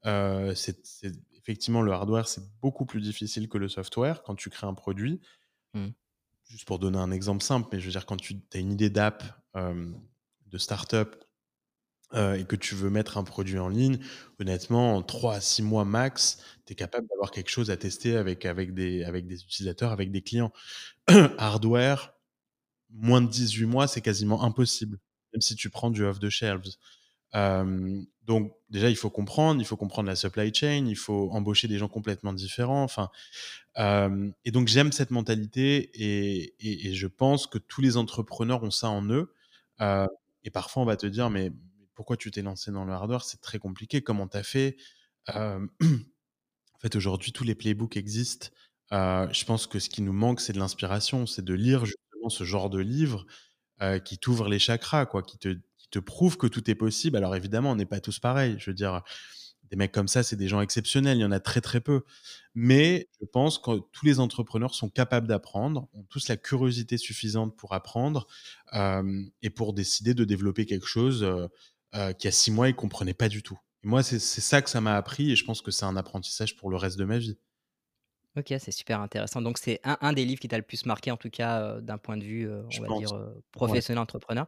[0.07, 4.51] Heu, c'est c'est effectivement le hardware, c'est beaucoup plus difficile que le software quand tu
[4.51, 5.21] crées un produit.
[5.75, 5.89] Mmh.
[6.45, 8.91] Juste pour donner un exemple simple, mais je veux dire quand tu as une idée
[8.91, 9.23] d'app,
[9.55, 11.25] de start-up,
[12.15, 13.99] heu, et que tu veux mettre un produit en ligne,
[14.41, 18.17] honnêtement, en 3 à 6 mois max, tu es capable d'avoir quelque chose à tester
[18.17, 20.53] avec avec des avec des utilisateurs, avec des clients.
[21.39, 22.15] Hardware,
[22.91, 24.99] moins de 18 mois, c'est quasiment impossible,
[25.35, 26.77] même si tu prends du off the shelves.
[28.27, 31.79] Donc déjà, il faut comprendre, il faut comprendre la supply chain, il faut embaucher des
[31.79, 33.11] gens complètement différents, enfin,
[34.45, 38.89] et donc j'aime cette mentalité et et je pense que tous les entrepreneurs ont ça
[38.91, 39.33] en eux.
[40.45, 41.53] Et parfois, on va te dire: «Mais
[42.01, 43.23] pourquoi tu t'es lancé dans le hardware?
[43.25, 44.79] C'est très compliqué, comment tu as fait?»
[45.29, 45.69] en
[46.81, 48.49] fait, aujourd'hui, tous les playbooks existent.
[48.91, 52.45] Je pense que ce qui nous manque, c'est de l'inspiration, c'est de lire justement ce
[52.45, 53.27] genre de livres,
[53.83, 57.19] heu, qui t'ouvrent les chakras, quoi, qui te qui te prouvent que tout est possible.
[57.19, 58.57] Alors évidemment, on n'est pas tous pareils.
[58.59, 59.03] Je veux dire,
[59.71, 62.05] des mecs comme ça, c'est des gens exceptionnels, il y en a très, très peu.
[62.55, 67.57] Mais je pense que tous les entrepreneurs sont capables d'apprendre, ont tous la curiosité suffisante
[67.57, 68.27] pour apprendre,
[69.43, 71.27] et pour décider de développer quelque chose,
[71.95, 73.59] heu, qu'il y a 6 mois, ils comprenaient pas du tout.
[73.85, 76.57] Et moi, c'est ça que ça m'a appris et je pense que c'est un apprentissage
[76.57, 77.39] pour le reste de ma vie.
[78.37, 79.43] OK, c'est super intéressant.
[79.43, 81.83] Donc c'est un un des livres qui t'a le plus marqué en tout cas, heu,
[81.83, 83.13] d'un point de vue, Je on va pense.
[83.13, 83.13] dire,
[83.67, 83.81] Ouais.
[83.81, 84.47] professionnel, entrepreneur.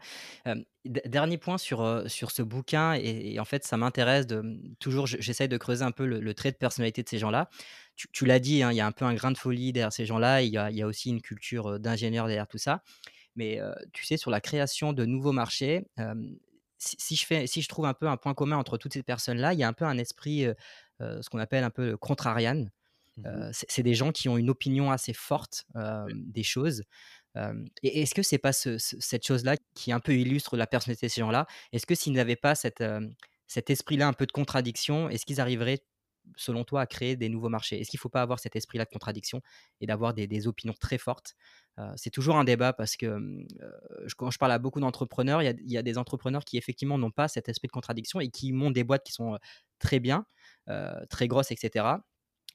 [0.85, 4.43] Dernier point sur, sur ce bouquin et et en fait ça m'intéresse de,
[4.81, 7.49] toujours je j'essaye de creuser un peu le le trait de personnalité de ces gens-là.
[7.97, 9.93] Tu tu l'as dit, hein, il y a un peu un grain de folie derrière
[9.93, 12.83] ces gens-là, il y a il y a aussi une culture, d'ingénieur derrière tout ça.
[13.37, 13.61] Mais,
[13.93, 15.85] tu sais sur la création de nouveaux marchés,
[16.83, 19.03] si si je fais si je trouve un peu un point commun entre toutes ces
[19.05, 20.55] personnes-là, il y a un peu un esprit, heu
[21.03, 22.67] heu, ce qu'on appelle un peu contrarian.
[23.17, 23.43] Mmh mh.
[23.43, 25.67] Heu, c'est des gens qui ont une opinion assez forte,
[26.11, 26.85] des choses.
[27.83, 31.07] Et est-ce que c'est pas ce ce cette chose-là qui un peu illustre la personnalité
[31.07, 31.47] de ces gens-là?
[31.73, 35.85] Est-ce que s'ils n'avaient pas cet esprit-là un peu de contradiction, est-ce qu'ils arriveraient,
[36.37, 37.81] selon toi, à créer des nouveaux marchés?
[37.81, 39.41] Est-ce qu'il faut pas avoir cet esprit-là de contradiction
[39.81, 41.35] et d'avoir des des opinions très fortes?
[41.79, 43.19] Heu, c'est toujours un débat parce que,
[44.07, 46.99] je quand je parle à beaucoup d'entrepreneurs, il y y a des entrepreneurs qui effectivement
[46.99, 49.39] n'ont pas cet esprit de contradiction et qui montent des boîtes qui sont,
[49.79, 50.27] très bien,
[51.11, 52.05] très grosses et cetera.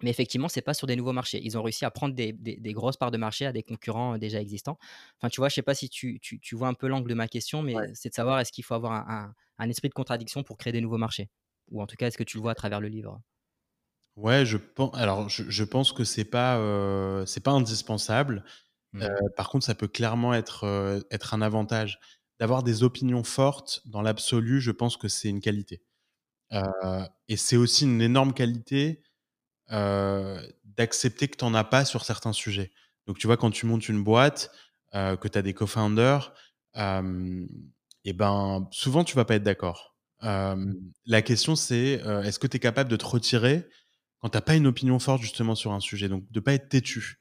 [0.03, 1.41] Mais effectivement, c'est pas sur des nouveaux marchés.
[1.43, 4.17] Ils ont réussi à prendre des des des grosses parts de marché à des concurrents,
[4.19, 4.77] déjà existants.
[5.19, 7.15] Enfin, tu vois, je sais pas si tu tu tu vois un peu l'angle de
[7.15, 7.87] ma question, Ouais.
[7.87, 10.57] mais c'est de savoir est-ce qu'il faut avoir un un un esprit de contradiction pour
[10.57, 11.29] créer des nouveaux marchés?
[11.71, 13.21] Ou en tout cas, est-ce que tu le vois à travers le livre?
[14.17, 18.43] Ouais, je pen alors je je pense que c'est pas, heu, c'est pas indispensable.
[18.93, 19.05] Mmh
[19.37, 21.99] par contre, ça peut clairement être, heu, être un avantage.
[22.39, 25.81] D'avoir des opinions fortes, dans l'absolu, je pense que c'est une qualité.
[27.29, 29.03] Et c'est aussi une énorme qualité,
[29.71, 32.71] d'accepter que tu en as pas sur certains sujets.
[33.07, 34.51] Donc tu vois, quand tu montes une boîte,
[34.93, 36.33] que tu as des co-founders,
[38.05, 39.95] et ben, souvent tu vas pas être d'accord.
[40.21, 43.67] La question c'est, est-ce que tu es capable de te retirer
[44.21, 46.09] quand tu as pas une opinion forte justement sur un sujet?
[46.09, 47.19] Donc de pas être têtu.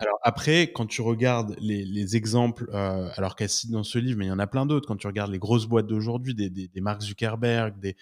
[0.00, 4.18] Alors après, quand tu regardes les les exemples, heu, alors qu'elle cite dans ce livre,
[4.18, 6.50] mais il y en a plein d'autres, quand tu regardes les grosses boîtes d'aujourd'hui, des
[6.50, 7.96] des Mark Zuckerberg, des,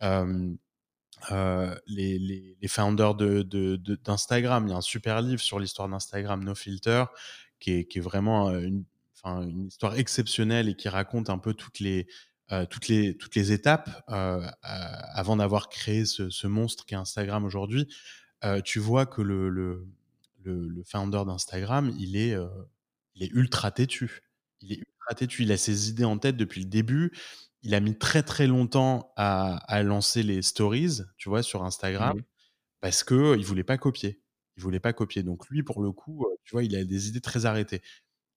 [0.00, 0.58] hem,
[1.32, 4.66] heu, les les les founders de de de d'Instagram.
[4.68, 7.04] Il y a un super livre sur l'histoire d'Instagram, No Filter,
[7.60, 8.84] qui est qui est vraiment, une
[9.68, 12.06] histoire exceptionnelle et qui raconte un peu toutes les,
[12.52, 16.96] heu, toutes les toutes les étapes, heu, a avant d'avoir créé ce ce monstre qu'est
[16.96, 17.88] Instagram aujourd'hui.
[18.64, 19.86] Tu vois que le le
[20.42, 22.36] le le founder d'Instagram, il est,
[23.14, 24.20] il est ultra têtu.
[24.60, 25.42] Il est ultra têtu.
[25.44, 27.12] Il a ses idées en tête depuis le début.
[27.62, 32.18] Il a mis très, très longtemps à à lancer les stories, tu vois, sur Instagram,
[32.18, 32.24] Mmh
[32.80, 34.22] parce qu'il voulait pas copier.
[34.56, 35.22] Il voulait pas copier.
[35.22, 37.82] Donc lui, pour le coup, tu vois, il a des idées très arrêtées.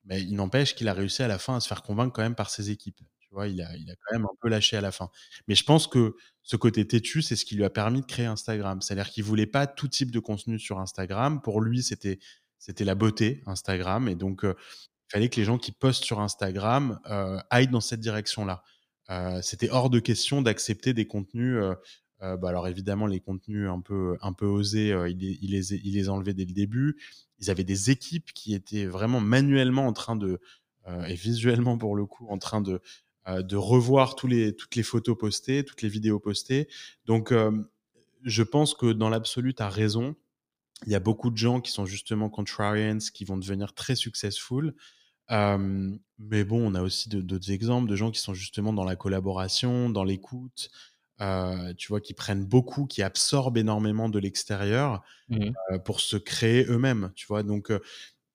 [0.05, 2.35] Mais il n'empêche qu'il a réussi à la fin à se faire convaincre quand même
[2.35, 3.01] par ses équipes.
[3.29, 3.47] Tu vois?
[3.47, 3.67] Il a
[4.05, 5.09] quand même un peu lâché à la fin.
[5.47, 8.25] Mais je pense que ce côté têtu, c'est ce qui lui a permis de créer
[8.25, 8.81] Instagram.
[8.81, 11.41] C'est-à-dire qu'il voulait pas tout type de contenu sur Instagram.
[11.41, 12.19] Pour lui, c'était
[12.59, 14.55] c'était la beauté, Instagram et donc heu,
[15.09, 18.63] il fallait que les gens qui postent sur Instagram, heu, aillent dans cette direction-là.
[19.11, 21.57] Heu, c'était hors de question d'accepter des contenus,
[22.21, 26.33] bah, alors évidemment les contenus un peu un peu osés, il les il les enlevait
[26.33, 26.97] dès le début.
[27.39, 30.39] Ils avaient des équipes qui étaient vraiment manuellement en train de,
[31.07, 32.81] et visuellement pour le coup, en train de,
[33.27, 36.67] de revoir tous les, toutes les photos postées, toutes les vidéos postées.
[37.05, 37.33] Donc,
[38.23, 40.15] je pense que dans l'absolu, tu as raison.
[40.85, 44.75] Il y a beaucoup de gens qui sont justement contrarians, qui vont devenir très successful.
[45.29, 49.89] mais bon, on a aussi d'autres exemples de gens qui sont justement dans la collaboration,
[49.89, 50.69] dans l'écoute,
[51.19, 55.49] tu vois, qui prennent beaucoup, qui absorbent énormément de l'extérieur mmh
[55.83, 57.43] pour se créer eux-mêmes, tu vois.
[57.43, 57.73] Donc,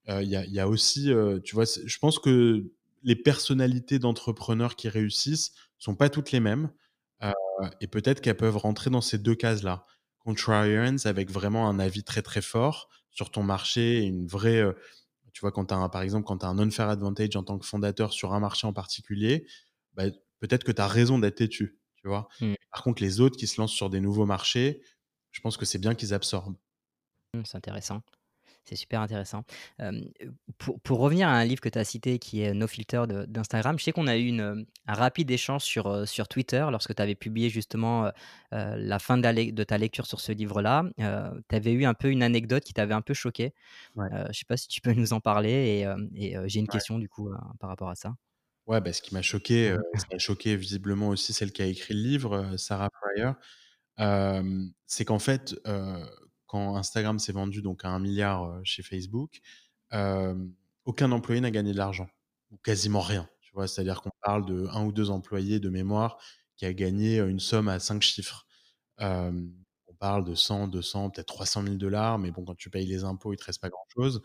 [0.08, 1.10] il y, y, a aussi,
[1.44, 2.70] tu vois, je pense que
[3.02, 6.70] les personnalités d'entrepreneurs qui réussissent sont pas toutes les mêmes.
[7.80, 9.86] et peut-être qu'elles peuvent rentrer dans ces deux cases-là.
[10.18, 14.64] Contrarians avec vraiment un avis très très fort sur ton marché une vraie.
[15.32, 17.58] tu vois, quand tu as, par exemple, quand tu as un unfair advantage en tant
[17.58, 19.46] que fondateur sur un marché en particulier,
[19.94, 20.04] bah,
[20.40, 22.28] peut-être que tu as raison d'être têtu, tu vois.
[22.40, 22.54] Mmh.
[22.72, 24.82] Par contre, les autres qui se lancent sur des nouveaux marchés,
[25.30, 26.56] je pense que c'est bien qu'ils absorbent.
[27.34, 28.02] Mmh, c'est intéressant.
[28.64, 29.44] C'est super intéressant.
[30.58, 33.78] pour, pour, revenir à un livre que tu as cité qui est No Filter d'Instagram,
[33.78, 37.16] je sais qu'on a eu une, un rapide échange sur, sur Twitter lorsque tu avais
[37.16, 38.10] publié justement
[38.52, 40.84] la fin de, ta lecture sur ce livre-là.
[40.96, 43.52] tu avais eu un peu une anecdote qui t'avait un peu choqué.
[43.96, 44.06] Ouais.
[44.10, 46.98] je ne sais pas si tu peux nous en parler et, et j'ai une question
[46.98, 48.14] du coup par rapport à ça.
[48.68, 51.66] Ouais, bah, ce qui m'a choqué, ce qui a choqué visiblement aussi celle qui a
[51.66, 53.34] écrit le livre, Sarah Pryor,
[54.86, 55.56] c'est qu'en fait,
[56.52, 59.40] quand Instagram s'est vendu donc à un milliard chez Facebook,
[60.84, 62.08] aucun employé n'a gagné de l'argent,
[62.50, 63.26] ou quasiment rien.
[63.66, 66.18] C'est-à-dire qu'on parle de un ou deux employés de mémoire
[66.56, 68.46] qui a gagné une somme à cinq chiffres.
[68.98, 73.04] on parle de 100, 200, peut-être 300 000 dollars, mais bon, quand tu payes les
[73.04, 74.22] impôts, il te reste pas grand-chose.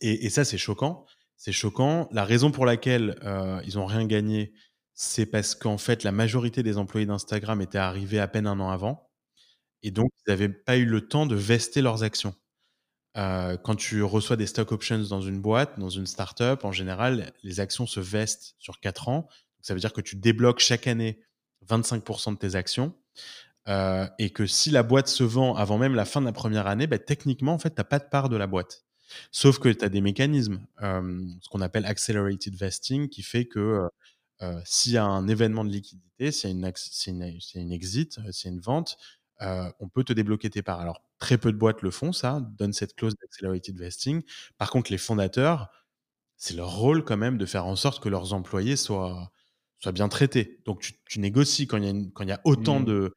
[0.00, 1.06] Et, et, ça, c'est choquant.
[1.36, 2.08] C'est choquant.
[2.12, 3.18] La raison pour laquelle
[3.64, 4.52] ils n'ont rien gagné,
[4.94, 8.70] c'est parce qu'en fait, la majorité des employés d'Instagram étaient arrivés à peine un an
[8.70, 9.11] avant.
[9.82, 12.34] Et donc, ils n'avaient pas eu le temps de vester leurs actions.
[13.16, 17.32] Euh, quand tu reçois des stock options dans une boîte, dans une startup, en général,
[17.42, 19.28] les actions se vestent sur 4 ans.
[19.60, 21.20] ça veut dire que tu débloques chaque année
[21.68, 22.94] 25% de tes actions.
[23.68, 26.66] Euh, et que si la boîte se vend avant même la fin de la première
[26.66, 28.84] année, bah, techniquement, en fait, tu n'as pas de part de la boîte.
[29.30, 33.88] Sauf que tu as des mécanismes, euh, ce qu'on appelle accelerated vesting, qui fait que
[34.64, 38.54] s'il y a un événement de liquidité, s'il y a une, exit, s'il y a
[38.54, 38.96] une vente,
[39.42, 40.80] euh, on peut te débloquer tes parts.
[40.80, 44.22] Alors, très peu de boîtes le font, ça, donnent cette clause d'accelerated vesting.
[44.58, 45.68] Par contre, les fondateurs,
[46.36, 49.32] c'est leur rôle quand même de faire en sorte que leurs employés soient,
[49.78, 50.60] soient bien traités.
[50.64, 52.84] Donc, tu, négocies quand il y a, quand il y a autant mmh.
[52.84, 53.14] de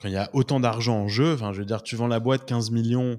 [0.00, 1.34] quand il y a autant d'argent en jeu.
[1.34, 3.18] Enfin, je veux dire, tu vends la boîte 15 millions.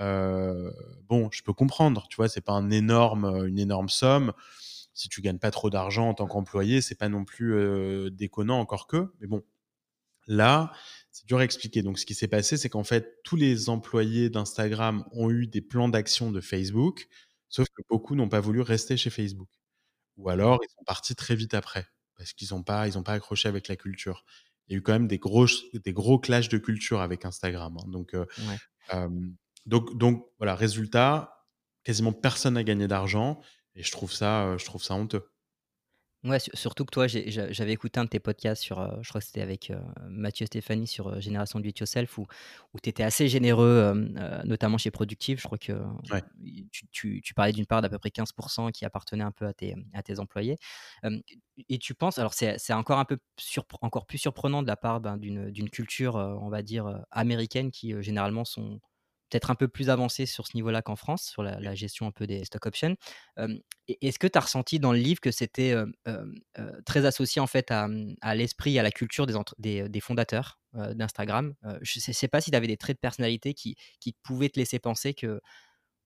[0.00, 0.70] Euh,
[1.08, 4.32] bon, je peux comprendre, tu vois, c'est pas un énorme, une énorme somme.
[4.94, 8.58] Si tu gagnes pas trop d'argent en tant qu'employé, c'est pas non plus euh, déconnant
[8.58, 9.12] encore que.
[9.20, 9.44] Mais bon,
[10.26, 10.72] là,
[11.10, 11.82] c'est dur à expliquer.
[11.82, 15.60] Donc, ce qui s'est passé, c'est qu'en fait, tous les employés d'Instagram ont eu des
[15.60, 17.08] plans d'action de Facebook,
[17.48, 19.48] sauf que beaucoup n'ont pas voulu rester chez Facebook.
[20.16, 23.48] Ou alors, ils sont partis très vite après, parce qu'ils n'ont pas, ils pas accroché
[23.48, 24.24] avec la culture.
[24.66, 27.76] Il y a eu quand même des gros, des gros clashs de culture avec Instagram.
[27.78, 27.88] Hein.
[27.88, 28.26] Donc, euh,
[29.66, 31.46] donc, donc, voilà, résultat,
[31.84, 33.40] quasiment personne n'a gagné d'argent,
[33.74, 35.24] et je trouve ça, euh, je trouve ça honteux.
[36.24, 39.26] Ouais, surtout que toi, j'avais écouté un de tes podcasts sur, euh, je crois que
[39.26, 39.78] c'était avec euh,
[40.08, 42.26] Mathieu Stéphanie sur euh, Génération Do It Yourself, où,
[42.74, 43.94] où tu étais assez généreux,
[44.44, 45.38] notamment chez Productive.
[45.38, 45.74] Je crois que
[46.90, 49.76] tu, tu, parlais d'une part d'à peu près 15% qui appartenait un peu à tes,
[49.92, 50.56] à tes employés.
[51.68, 53.18] et tu penses, alors c'est encore un peu
[53.80, 58.44] encore plus surprenant de la part ben, d'une culture, on va dire, américaine qui généralement
[58.44, 58.80] sont
[59.30, 62.26] peut-être un peu plus avancé sur ce niveau-là qu'en France, sur la, gestion un peu
[62.26, 62.96] des stock options.
[63.88, 65.74] Est-ce que tu as ressenti dans le livre que c'était
[66.84, 71.54] très associé en fait à, mmh, l'esprit, à la culture des, des, fondateurs d'Instagram?
[71.82, 73.76] Je ne sais, pas si tu avais des traits de personnalité qui,
[74.22, 75.40] pouvaient te laisser penser que,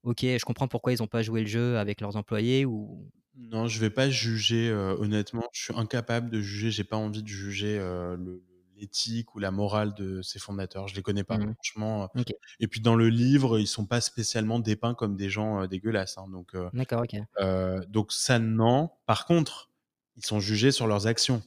[0.03, 3.11] ok, je comprends pourquoi ils n'ont pas joué le jeu avec leurs employés ou...
[3.35, 7.29] Non, je vais pas juger, honnêtement, je suis incapable de juger, j'ai pas envie de
[7.29, 8.43] juger le,
[8.83, 10.89] l'éthique ou la morale de ses fondateurs.
[10.89, 12.11] Je les connais pas, mmh franchement.
[12.17, 12.23] Euh.
[12.61, 16.19] Et puis dans le livre, ils sont pas spécialement dépeints comme des gens euh, dégueulasses.
[16.19, 17.89] Hein, donc, euh, D'accord, ok.
[17.89, 18.91] donc ça, non.
[19.07, 19.71] Par contre,
[20.17, 21.43] ils sont jugés sur leurs actions.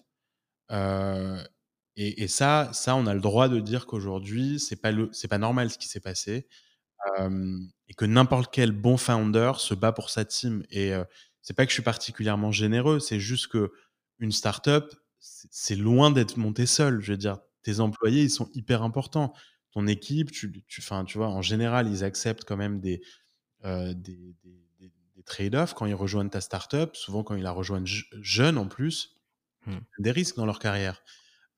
[1.97, 5.37] Et, ça, ça, on a le droit de dire qu'aujourd'hui, c'est pas le, c'est pas
[5.37, 6.47] normal ce qui s'est passé,
[7.19, 10.65] et que n'importe quel bon founder se bat pour sa team.
[10.71, 10.91] Et
[11.41, 13.71] c'est pas que je suis particulièrement généreux, c'est juste que
[14.19, 14.93] une startup,
[15.51, 17.01] c'est loin d'être monté seul.
[17.01, 19.33] Je veux dire, tes employés, ils sont hyper importants.
[19.71, 23.01] Ton équipe, tu, tu, tu vois, en général, ils acceptent quand même des,
[23.65, 24.35] euh, des,
[25.25, 26.95] trade-offs quand ils rejoignent ta startup.
[26.95, 27.87] Souvent, quand ils la rejoignent
[28.21, 29.15] jeunes en plus,
[29.65, 29.77] mmh.
[29.97, 31.01] des risques dans leur carrière.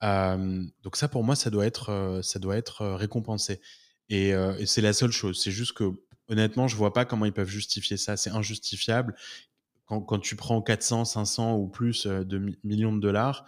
[0.01, 3.59] donc ça, pour moi, ça doit être, euh, ça doit être euh, récompensé.
[4.07, 5.41] Et, et c'est la seule chose.
[5.43, 5.83] C'est juste que,
[6.29, 8.15] honnêtement, je vois pas comment ils peuvent justifier ça.
[8.15, 9.15] C'est injustifiable
[9.87, 13.45] quand quand tu prends 400-500 ou plus, heu, de mi millions de dollars,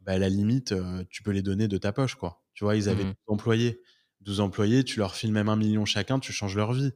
[0.00, 2.42] bah, à la limite, heu, tu peux les donner de ta poche, quoi.
[2.54, 2.76] Tu vois?
[2.76, 3.14] Ils avaient Mmh.
[3.16, 3.82] 12 employés.
[4.22, 6.92] 12 employés, tu leur files même 1 000 000 chacun, tu changes leur vie.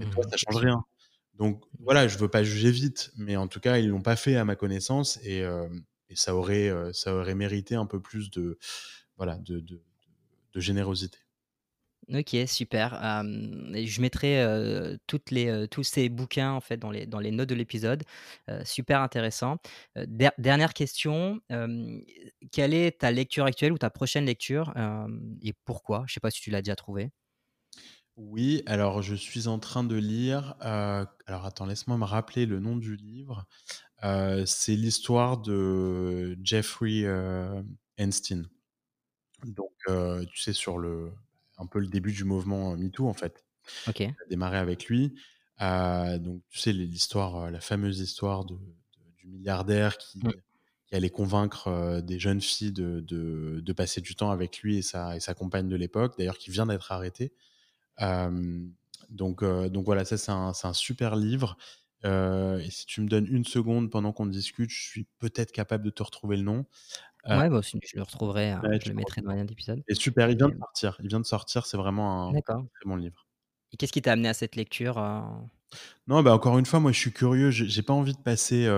[0.00, 0.82] Et toi, Mmh ça change rien.
[1.34, 1.86] Donc Mmh.
[1.86, 4.44] voilà, je veux pas juger vite, mais en tout cas, ils l'ont pas fait à
[4.46, 5.42] ma connaissance et
[6.10, 8.58] et ça aurait, ça aurait mérité un peu plus de
[9.16, 9.82] voilà, de de de
[10.54, 11.18] de générosité.
[12.12, 12.94] OK, super.
[13.22, 14.44] Je mettrai,
[15.06, 18.02] tous ces bouquins, en fait, dans les notes de l'épisode.
[18.64, 19.58] Super intéressant.
[19.96, 21.40] Dernière question,
[22.52, 24.74] quelle est ta lecture actuelle ou ta prochaine lecture,
[25.42, 26.04] et pourquoi?
[26.08, 27.10] Je sais pas si tu l'as déjà trouvée?
[28.16, 32.76] Oui, alors je suis en train de lire, alors attends, laisse-moi me rappeler le nom
[32.76, 33.46] du livre.
[34.46, 37.64] C'est l'histoire de Jeffrey, heu,
[37.98, 38.44] Epstein.
[39.44, 41.12] Donc tu sais, sur le
[41.60, 43.44] un peu le début du mouvement, heu, MeToo, en fait.
[43.86, 44.16] OK.
[44.18, 45.14] Ça a démarré avec lui.
[45.62, 50.22] Heu, donc tu sais, l'hi l'histoire, heu, la fameuse histoire de de du milliardaire qui
[50.22, 50.40] Mmh.
[50.86, 55.20] qui allait convaincre, des jeunes filles de passer du temps avec lui et sa et
[55.20, 57.32] sa compagne de l'époque, d'ailleurs qui vient d'être arrêté.
[57.98, 58.74] Hem,
[59.10, 59.42] donc
[59.86, 61.56] voilà, ça c'est un un super livre.
[62.04, 65.90] Et si tu me donnes une seconde pendant qu'on discute, je suis peut-être capable de
[65.90, 66.66] te retrouver le nom.
[67.24, 69.84] Heu, Ouais, bah, aussi je le retrouverai, ouais, je le me mettrai dans liens d'épisode
[69.88, 70.96] Et super, il vient de sortir.
[71.02, 72.34] Il vient de sortir, c'est vraiment un
[72.74, 73.26] très bon livre.
[73.72, 75.22] et qu'est-ce qui t'a amené à cette lecture, heu?
[76.06, 77.50] Non, bah, encore une fois, moi, je suis curieux.
[77.50, 78.68] J'ai pas envie de passer,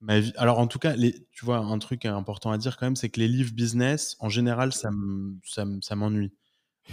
[0.00, 2.86] ma vie alors, en tout cas, les tu vois, un truc important à dire quand
[2.86, 4.90] même, c'est que les livres business, en général, ça
[5.96, 6.34] m'ennuie.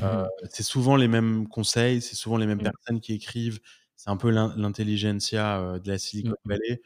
[0.02, 2.74] Heu, c'est souvent les mêmes conseils, c'est souvent les mêmes Mmh.
[2.86, 3.60] personnes qui écrivent.
[3.98, 6.50] C'est un peu l'in l'intelligentsia, de la Mmh Silicon mh.
[6.50, 6.82] Valley.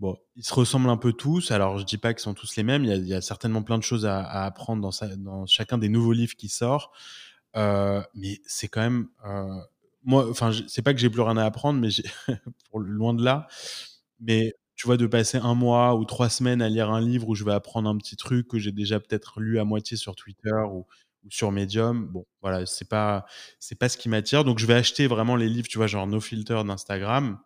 [0.00, 1.50] Bon, ils se ressemblent un peu tous.
[1.50, 2.84] Alors, je dis pas qu'ils sont tous les mêmes.
[2.84, 6.48] Il y a certainement plein de choses à apprendre dans chacun des nouveaux livres qui
[6.48, 6.92] sort.
[7.56, 9.46] Heu, mais c'est quand même, heu,
[10.04, 11.88] moi, enfin, c'est pas que j'ai plus rien à apprendre, mais
[12.74, 13.48] loin de là.
[14.20, 17.34] Mais tu vois, de passer un mois ou 3 semaines à lire un livre où
[17.34, 20.52] je vais apprendre un petit truc que j'ai déjà peut-être lu à moitié sur Twitter
[20.70, 20.86] ou
[21.24, 23.26] ou sur Medium, bon, voilà, c'est pas
[23.80, 24.44] pas ce qui m'attire.
[24.44, 27.38] Donc je vais acheter vraiment les livres, tu vois, genre No Filter d'Instagram.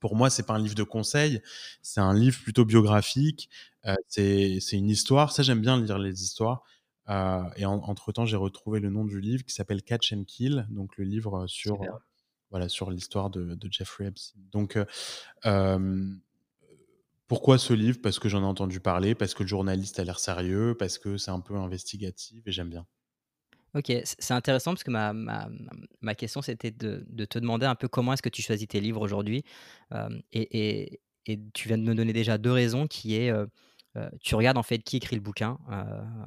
[0.00, 1.42] Pour moi, c'est pas un livre de conseils,
[1.82, 3.50] c'est un livre plutôt biographique.
[3.86, 5.32] Heu, c'est une histoire.
[5.32, 6.62] Ça, j'aime bien lire les histoires.
[7.08, 10.24] Heu et en entre temps, j'ai retrouvé le nom du livre qui s'appelle Catch and
[10.26, 12.00] Kill, donc le livre, heu, sur, Super.
[12.50, 14.40] voilà, sur l'histoire de de Jeffrey Epstein.
[14.52, 14.78] Donc
[17.28, 17.98] pourquoi ce livre?
[18.02, 21.16] Parce que j'en ai entendu parler, parce que le journaliste a l'air sérieux, parce que
[21.16, 22.86] c'est un peu investigatif et j'aime bien.
[23.74, 25.48] OK, c'est intéressant parce que ma ma
[26.00, 28.80] ma question, c'était de de te demander un peu comment est-ce que tu choisis tes
[28.80, 29.44] livres aujourd'hui?
[29.92, 33.48] Hem et et et tu viens de me donner déjà 2 raisons qui est, heu
[33.96, 35.58] heu, tu regardes en fait qui écrit le bouquin.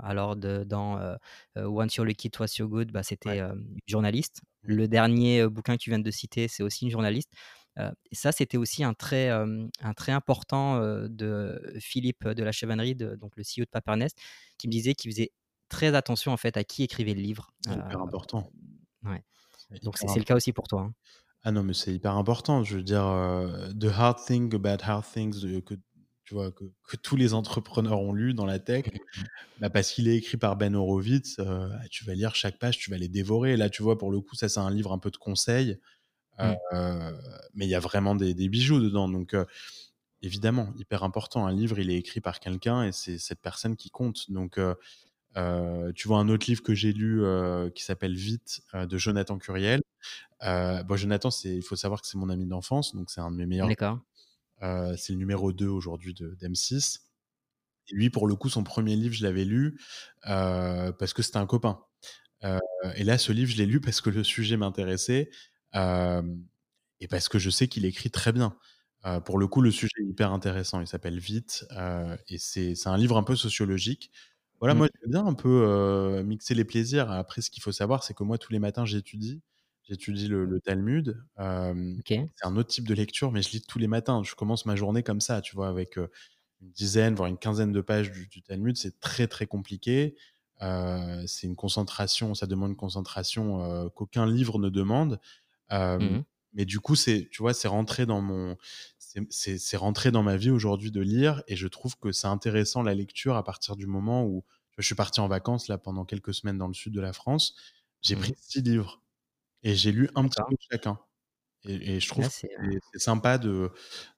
[0.01, 0.99] Alors de dans,
[1.57, 4.41] Once You're Lucky, Twice You're Good, bah, c'était, une journaliste.
[4.63, 4.73] Mmh.
[4.75, 7.29] Le dernier, bouquin que tu viens de citer, c'est aussi une journaliste.
[7.79, 10.79] Et ça, c'était aussi un trait, un trait important,
[11.09, 14.17] de Philippe de la Chevannerie, de donc le CEO de Papernest,
[14.57, 15.31] qui me disait qu'il faisait
[15.73, 17.51] très attention en fait à qui écrivait le livre.
[17.61, 18.53] C'est hyper important.
[19.03, 19.23] ouais,
[19.83, 20.93] donc c'est le cas aussi pour toi, hein?
[21.43, 22.63] Ah non, mais c'est hyper important.
[22.63, 25.75] Je veux dire, heu, The Hard Thing About Hard Things, heu, que
[26.23, 29.27] tu vois, que que tous les entrepreneurs ont lu dans la tech, Mmh mh.
[29.57, 32.91] bah, parce qu'il est écrit par Ben Horowitz, heu, tu vas lire chaque page, tu
[32.91, 33.57] vas les dévorer.
[33.57, 35.79] Là, tu vois, pour le coup, ça, c'est un livre un peu de conseils,
[36.41, 36.57] Mmh.
[37.53, 39.35] mais il y a vraiment des des bijoux dedans, donc
[40.21, 41.47] évidemment, hyper important.
[41.47, 44.59] Un livre, il est écrit par quelqu'un et c'est cette personne qui compte, donc
[45.37, 48.97] heu, tu vois, un autre livre que j'ai lu, heu, qui s'appelle Vite, heu, de
[48.97, 49.81] Jonathan Curiel.
[50.41, 53.37] Bon, Jonathan, c'est il faut savoir que c'est mon ami d'enfance, donc c'est un de
[53.37, 54.03] mes meilleurs D'accord.
[54.97, 57.09] C'est le numéro 2 aujourd'hui de d'M6
[57.89, 59.79] et lui, pour le coup, son premier livre, je l'avais lu,
[60.23, 61.81] parce que c'était un copain.
[62.95, 65.31] Et là, ce livre, je l'ai lu parce que le sujet m'intéressait,
[65.75, 68.57] et parce que je sais qu'il écrit très bien.
[69.25, 70.79] Pour le coup, le sujet est hyper intéressant.
[70.81, 71.65] Il s'appelle Vite,
[72.29, 74.11] et c'est c'est un livre un peu sociologique.
[74.63, 74.75] Voilà, Mmh.
[74.75, 77.11] moi, j'aime bien un peu, mixer les plaisirs.
[77.11, 79.41] Après, ce qu'il faut savoir, c'est que moi, tous les matins, j'étudie.
[79.83, 81.25] J'étudie le le Talmud.
[82.35, 84.23] C'est un autre type de lecture, mais je lis tous les matins.
[84.23, 85.67] Je commence ma journée comme ça, tu vois?
[85.69, 86.09] Avec, une
[86.61, 88.77] dizaine, voire une quinzaine de pages du du Talmud.
[88.77, 90.15] C'est très, très compliqué.
[91.27, 95.19] C'est une concentration ça demande une concentration, qu'aucun livre ne demande.
[95.99, 98.57] Mmh mais du coup, c'est tu vois, c'est rentré dans mon
[99.29, 102.93] c'est rentré dans ma vie aujourd'hui de lire et je trouve que c'est intéressant la
[102.95, 104.43] lecture à partir du moment où
[104.77, 107.55] je suis parti en vacances là pendant quelques semaines dans le sud de la France.
[108.01, 108.33] J'ai Mmh pris.
[108.37, 109.01] 6 livres
[109.63, 110.99] et j'ai lu un petit peu chacun
[111.65, 113.71] et et je trouve que c'est, sympa de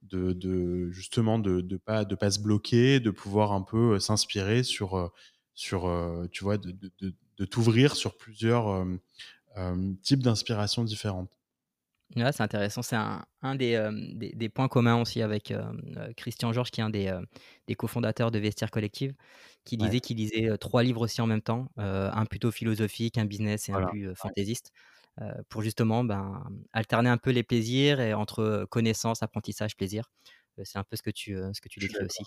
[0.04, 4.64] de de justement de de pas de pas se bloquer, de pouvoir un peu, s'inspirer
[4.64, 5.12] sur,
[5.54, 6.76] sur, tu vois, de
[7.38, 8.86] de t'ouvrir sur plusieurs,
[10.04, 11.30] types d'inspirations différentes.
[12.16, 12.82] C'est intéressant.
[12.82, 15.54] C'est un, des, des, points communs aussi avec
[16.18, 17.18] Christian Georges, qui est un des,
[17.68, 19.14] des cofondateurs de Vestiaire Collective,
[19.64, 23.70] qui disait qu'il lisait trois livres aussi en même temps, un plutôt philosophique, un business
[23.70, 24.72] et un plus fantaisiste,
[25.50, 26.44] pour justement ben,
[26.74, 30.10] alterner un peu les plaisirs et entre connaissance, apprentissage, plaisir.
[30.64, 32.24] c'est un peu ce que tu, ce que tu décris aussi.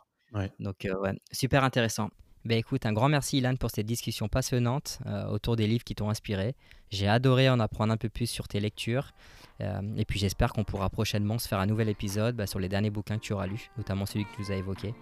[0.59, 2.11] Donc, ouais, super intéressant.
[2.49, 6.09] Ben écoute, un grand merci Ilan pour cette discussion passionnante autour des livres qui t'ont
[6.09, 6.55] inspiré.
[6.91, 9.13] J'ai adoré en apprendre un peu plus sur tes lectures.
[9.61, 12.89] et puis j'espère qu'on pourra prochainement se faire un nouvel épisode bah, sur les derniers
[12.89, 14.95] bouquins que tu auras lus, notamment celui que tu nous as évoqué.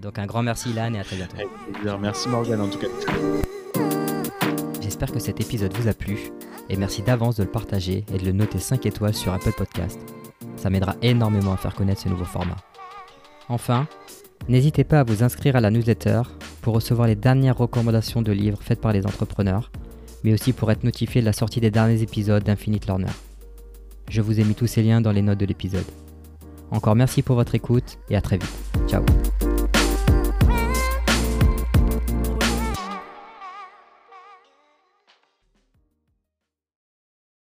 [0.00, 1.36] donc un grand merci Ilan et à très bientôt.
[2.00, 2.88] Merci Morgan en tout cas.
[4.80, 6.30] J'espère que cet épisode vous a plu
[6.70, 10.00] et merci d'avance de le partager et de le noter 5 étoiles sur Apple Podcast.
[10.56, 12.56] Ça m'aidera énormément à faire connaître ce nouveau format.
[13.50, 13.86] Enfin,
[14.48, 16.22] n'hésitez pas à vous inscrire à la newsletter
[16.62, 19.70] pour recevoir les dernières recommandations de livres faites par les entrepreneurs,
[20.24, 23.12] mais aussi pour être notifié de la sortie des derniers épisodes d'Infinite Learner.
[24.08, 25.84] Je vous ai mis tous ces liens dans les notes de l'épisode.
[26.70, 28.58] Encore merci pour votre écoute et à très vite.
[28.88, 29.02] Ciao